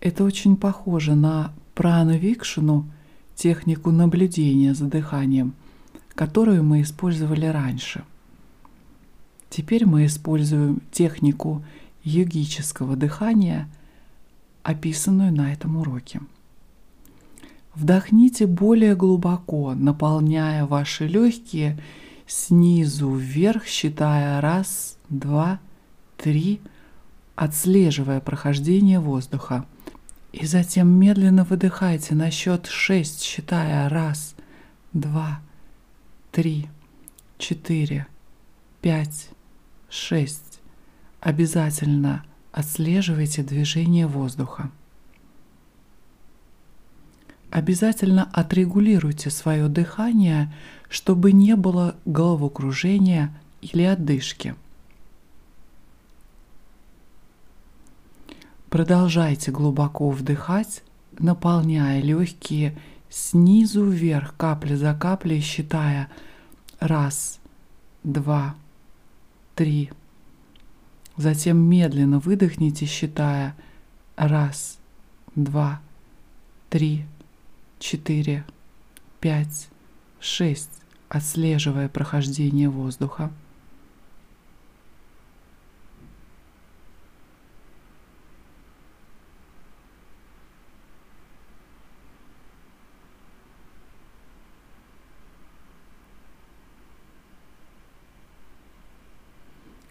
Это 0.00 0.24
очень 0.24 0.56
похоже 0.56 1.14
на 1.14 1.52
прановикшину, 1.74 2.86
технику 3.34 3.90
наблюдения 3.90 4.72
за 4.72 4.86
дыханием, 4.86 5.52
которую 6.14 6.64
мы 6.64 6.80
использовали 6.80 7.44
раньше. 7.44 8.04
Теперь 9.50 9.84
мы 9.84 10.06
используем 10.06 10.80
технику 10.90 11.62
йогического 12.02 12.96
дыхания, 12.96 13.68
описанную 14.62 15.30
на 15.30 15.52
этом 15.52 15.76
уроке. 15.76 16.22
Вдохните 17.74 18.46
более 18.46 18.96
глубоко, 18.96 19.74
наполняя 19.74 20.64
ваши 20.64 21.06
легкие 21.06 21.78
снизу 22.30 23.12
вверх, 23.14 23.66
считая 23.66 24.40
раз, 24.40 24.98
два, 25.08 25.60
три, 26.16 26.60
отслеживая 27.34 28.20
прохождение 28.20 29.00
воздуха. 29.00 29.66
И 30.32 30.46
затем 30.46 30.88
медленно 30.88 31.42
выдыхайте 31.42 32.14
на 32.14 32.30
счет 32.30 32.66
шесть, 32.66 33.22
считая 33.22 33.88
раз, 33.88 34.36
два, 34.92 35.40
три, 36.30 36.68
четыре, 37.36 38.06
пять, 38.80 39.30
шесть. 39.88 40.60
Обязательно 41.20 42.24
отслеживайте 42.52 43.42
движение 43.42 44.06
воздуха. 44.06 44.70
Обязательно 47.50 48.30
отрегулируйте 48.32 49.30
свое 49.30 49.68
дыхание, 49.68 50.54
чтобы 50.90 51.32
не 51.32 51.54
было 51.54 51.94
головокружения 52.04 53.32
или 53.62 53.84
отдышки. 53.84 54.56
Продолжайте 58.68 59.52
глубоко 59.52 60.10
вдыхать, 60.10 60.82
наполняя 61.18 62.02
легкие 62.02 62.76
снизу 63.08 63.84
вверх, 63.84 64.36
капля 64.36 64.76
за 64.76 64.92
каплей, 64.94 65.40
считая 65.40 66.08
раз, 66.80 67.38
два, 68.02 68.56
три. 69.54 69.90
Затем 71.16 71.58
медленно 71.58 72.18
выдохните, 72.18 72.86
считая 72.86 73.56
раз, 74.16 74.78
два, 75.36 75.80
три, 76.68 77.04
четыре, 77.78 78.44
пять, 79.20 79.68
шесть, 80.20 80.79
отслеживая 81.10 81.88
прохождение 81.88 82.70
воздуха. 82.70 83.30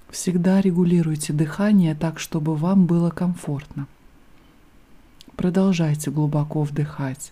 Всегда 0.10 0.62
регулируйте 0.62 1.34
дыхание 1.34 1.96
так, 1.96 2.20
чтобы 2.20 2.56
вам 2.56 2.86
было 2.86 3.10
комфортно. 3.10 3.88
Продолжайте 5.36 6.12
глубоко 6.12 6.64
вдыхать 6.64 7.32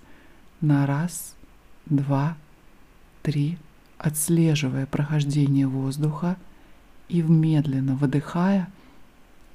на 0.62 0.86
раз, 0.86 1.36
два, 1.86 2.38
три, 3.24 3.58
отслеживая 3.98 4.86
прохождение 4.86 5.68
воздуха 5.68 6.38
и 7.10 7.22
медленно 7.22 7.96
выдыхая 7.96 8.70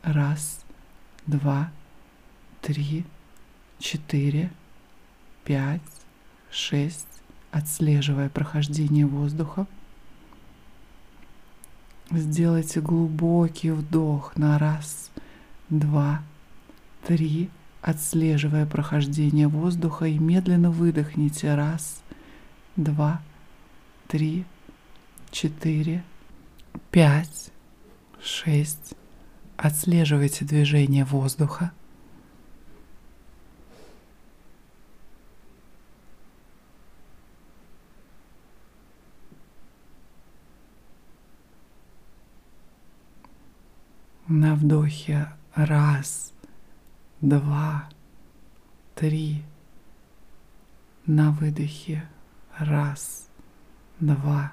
раз, 0.03 0.61
два, 1.27 1.71
три, 2.61 3.05
четыре, 3.79 4.51
пять, 5.45 5.81
шесть, 6.51 7.07
отслеживая 7.51 8.29
прохождение 8.29 9.07
воздуха. 9.07 9.67
Сделайте 12.11 12.81
глубокий 12.81 13.71
вдох 13.71 14.37
на 14.37 14.59
раз, 14.59 15.11
два, 15.71 16.23
три, 17.07 17.49
отслеживая 17.81 18.67
прохождение 18.67 19.49
воздуха 19.49 20.07
и 20.07 20.19
медленно 20.19 20.71
выдохните 20.71 21.55
раз, 21.55 22.03
два, 22.77 23.15
три, 23.15 23.32
четыре, 25.31 26.05
пять, 26.91 27.51
шесть. 28.21 28.95
Отслеживайте 29.57 30.45
движение 30.45 31.07
воздуха. 31.07 31.73
На 44.29 44.55
вдохе 44.57 45.29
раз, 45.55 46.35
два, 47.23 47.89
три. 48.95 49.43
На 51.07 51.31
выдохе 51.31 52.07
раз, 52.59 53.31
два, 54.03 54.53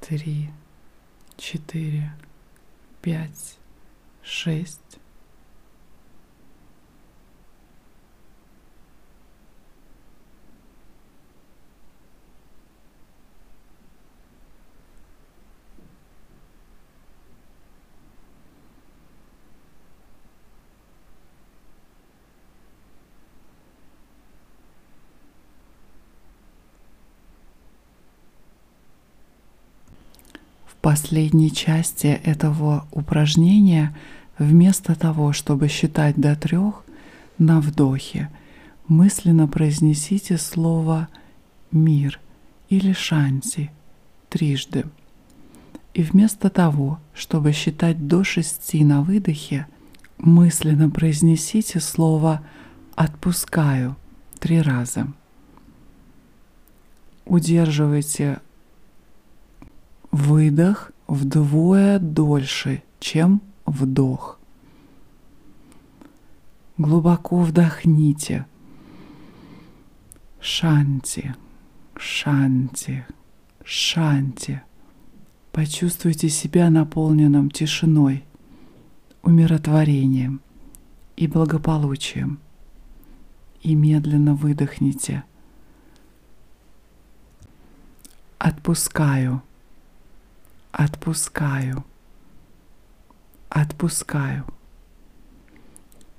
три, 0.00 0.48
четыре, 1.36 2.10
пять, 3.02 3.58
шесть. 4.22 4.98
Последней 30.86 31.50
части 31.50 32.06
этого 32.06 32.86
упражнения 32.92 33.92
вместо 34.38 34.94
того, 34.94 35.32
чтобы 35.32 35.66
считать 35.66 36.14
до 36.14 36.36
трех 36.36 36.84
на 37.38 37.60
вдохе, 37.60 38.30
мысленно 38.86 39.48
произнесите 39.48 40.38
слово 40.38 41.08
«мир» 41.72 42.20
или 42.68 42.92
«шанти» 42.92 43.72
трижды. 44.28 44.84
И 45.92 46.04
вместо 46.04 46.50
того, 46.50 47.00
чтобы 47.14 47.50
считать 47.50 48.06
до 48.06 48.22
шести 48.22 48.84
на 48.84 49.02
выдохе, 49.02 49.66
мысленно 50.18 50.88
произнесите 50.88 51.80
слово 51.80 52.42
«отпускаю» 52.94 53.96
три 54.38 54.62
раза. 54.62 55.08
Удерживайте 57.24 58.38
Выдох 60.16 60.92
вдвое 61.08 61.98
дольше, 61.98 62.82
чем 63.00 63.42
вдох. 63.66 64.40
Глубоко 66.78 67.42
вдохните. 67.42 68.46
Шанти, 70.40 71.34
шанти, 71.98 73.04
шанти. 73.62 74.62
Почувствуйте 75.52 76.30
себя 76.30 76.70
наполненным 76.70 77.50
тишиной, 77.50 78.24
умиротворением 79.22 80.40
и 81.18 81.26
благополучием. 81.26 82.38
И 83.60 83.74
медленно 83.74 84.34
выдохните. 84.34 85.24
Отпускаю. 88.38 89.42
Отпускаю. 90.78 91.84
Отпускаю. 93.48 94.44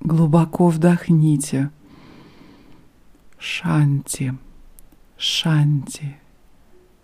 Глубоко 0.00 0.68
вдохните. 0.68 1.70
Шанти, 3.38 4.34
шанти, 5.16 6.16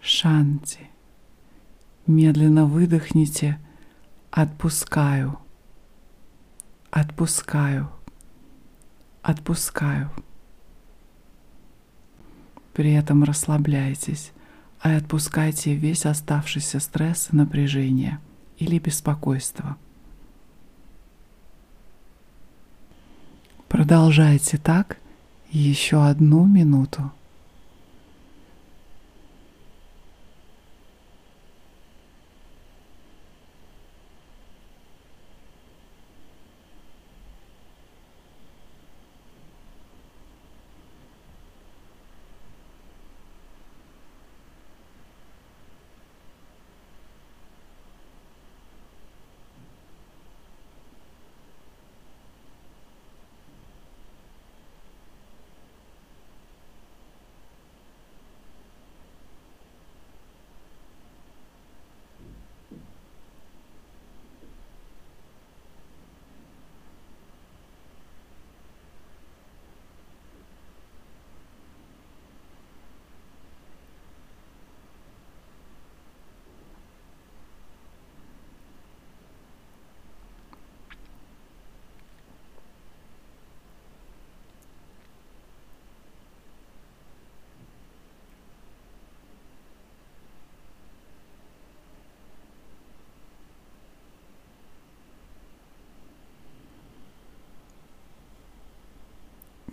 шанти. 0.00 0.90
Медленно 2.08 2.66
выдохните. 2.66 3.60
Отпускаю. 4.32 5.38
Отпускаю. 6.90 7.88
Отпускаю. 9.22 10.10
При 12.72 12.94
этом 12.94 13.22
расслабляйтесь 13.22 14.32
а 14.84 14.98
отпускайте 14.98 15.74
весь 15.74 16.04
оставшийся 16.04 16.78
стресс, 16.78 17.28
напряжение 17.32 18.20
или 18.58 18.78
беспокойство. 18.78 19.78
Продолжайте 23.66 24.58
так 24.58 24.98
еще 25.50 26.06
одну 26.06 26.44
минуту. 26.44 27.10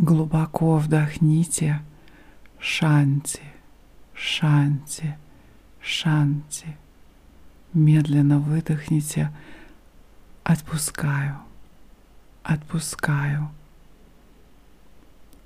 Глубоко 0.01 0.77
вдохните 0.79 1.79
шанти, 2.59 3.43
шанти, 4.15 5.15
шанти. 5.79 6.75
Медленно 7.73 8.39
выдохните. 8.39 9.29
Отпускаю, 10.43 11.35
отпускаю, 12.43 13.49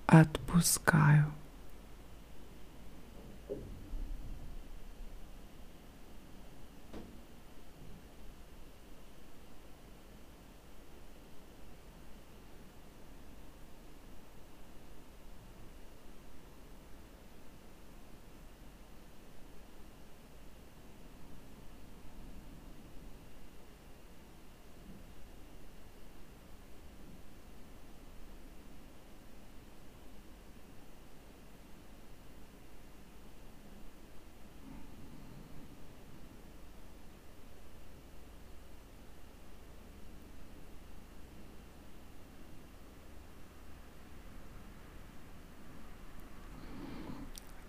отпускаю. 0.08 1.26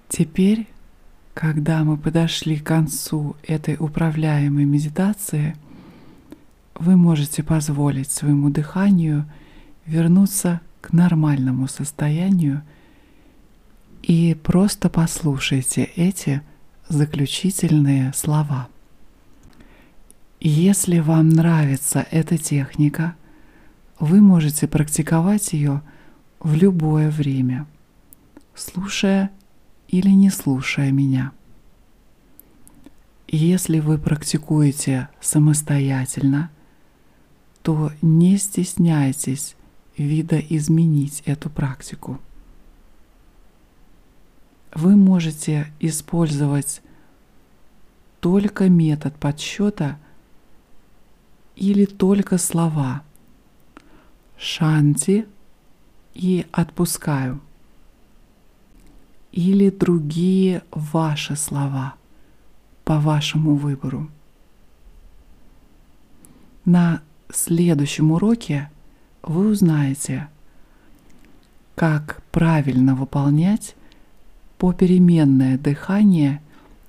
Теперь, 0.09 0.67
когда 1.35 1.85
мы 1.85 1.97
подошли 1.97 2.59
к 2.59 2.67
концу 2.67 3.37
этой 3.47 3.77
управляемой 3.79 4.65
медитации, 4.65 5.57
вы 6.75 6.97
можете 6.97 7.43
позволить 7.43 8.11
своему 8.11 8.51
дыханию 8.51 9.27
вернуться 9.87 10.61
к 10.81 10.93
нормальному 10.93 11.69
состоянию 11.69 12.63
и 14.03 14.37
просто 14.41 14.89
послушайте 14.89 15.85
эти 15.97 16.43
заключительные 16.89 18.13
слова. 18.13 18.69
Если 20.41 21.01
вам 21.01 21.31
нравится 21.31 22.07
эта 22.11 22.39
техника, 22.39 23.17
вы 23.99 24.21
можете 24.21 24.69
практиковать 24.69 25.53
ее 25.53 25.83
в 26.39 26.55
любое 26.55 27.11
время, 27.11 27.67
слушая 28.55 29.31
или 29.89 30.11
не 30.11 30.31
слушая 30.31 30.91
меня. 30.91 31.33
Если 33.29 33.81
вы 33.81 33.99
практикуете 33.99 35.09
самостоятельно, 35.21 36.51
то 37.63 37.91
не 38.01 38.37
стесняйтесь 38.39 39.57
видоизменить 39.97 41.23
эту 41.27 41.51
практику. 41.51 42.21
Вы 44.75 44.95
можете 44.95 45.73
использовать 45.81 46.83
только 48.21 48.69
метод 48.69 49.15
подсчета 49.17 49.99
или 51.57 51.87
только 51.87 52.39
слова 52.39 53.03
«шанти» 54.37 55.27
и 56.15 56.47
«отпускаю» 56.53 57.41
или 59.37 59.69
другие 59.69 60.63
ваши 60.71 61.37
слова 61.37 61.95
по 62.85 62.99
вашему 62.99 63.55
выбору. 63.55 64.11
На 66.65 67.03
следующем 67.31 68.13
уроке 68.13 68.71
вы 69.23 69.49
узнаете, 69.49 70.29
как 71.75 72.23
правильно 72.33 72.95
выполнять 72.95 73.77
попеременное 74.57 75.59
дыхание 75.59 76.41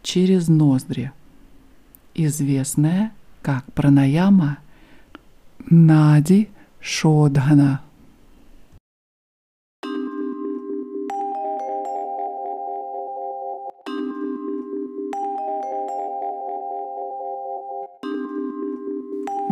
через 0.02 0.48
ноздри, 0.48 1.12
известное 2.16 3.12
как 3.42 3.66
пранаяма 3.74 4.60
Нади 5.70 6.50
Шодхана. 6.80 7.82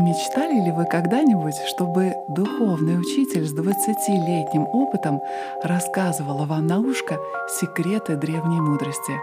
Мечтали 0.06 0.62
ли 0.62 0.72
вы 0.72 0.86
когда-нибудь, 0.86 1.56
чтобы 1.66 2.14
духовный 2.28 3.00
учитель 3.00 3.44
с 3.44 3.58
20-летним 3.58 4.68
опытом 4.72 5.20
рассказывала 5.64 6.46
вам 6.46 6.68
на 6.68 6.78
ушко 6.78 7.18
секреты 7.48 8.16
древней 8.16 8.62
мудрости? 8.62 9.20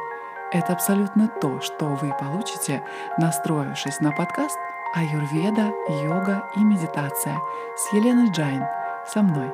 Это 0.50 0.72
абсолютно 0.72 1.28
то, 1.40 1.60
что 1.60 1.84
вы 1.84 2.12
получите, 2.18 2.82
настроившись 3.16 4.00
на 4.00 4.10
подкаст 4.10 4.58
«Аюрведа, 4.96 5.70
йога 6.02 6.50
и 6.56 6.64
медитация» 6.64 7.38
с 7.76 7.92
Еленой 7.92 8.32
Джайн, 8.32 8.64
со 9.06 9.22
мной. 9.22 9.52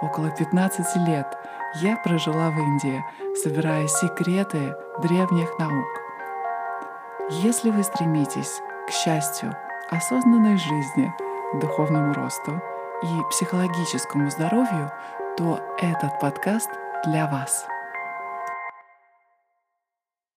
Около 0.00 0.30
15 0.30 1.06
лет 1.06 1.26
я 1.82 1.98
прожила 1.98 2.48
в 2.48 2.58
Индии, 2.58 3.04
собирая 3.42 3.86
секреты 3.88 4.74
древних 5.02 5.58
наук. 5.58 5.86
Если 7.42 7.68
вы 7.68 7.82
стремитесь 7.82 8.62
к 8.88 8.90
счастью, 8.90 9.54
осознанной 9.90 10.56
жизни, 10.56 11.12
духовному 11.54 12.12
росту 12.14 12.60
и 13.02 13.30
психологическому 13.30 14.30
здоровью, 14.30 14.90
то 15.36 15.60
этот 15.78 16.18
подкаст 16.20 16.70
для 17.04 17.26
вас. 17.26 17.66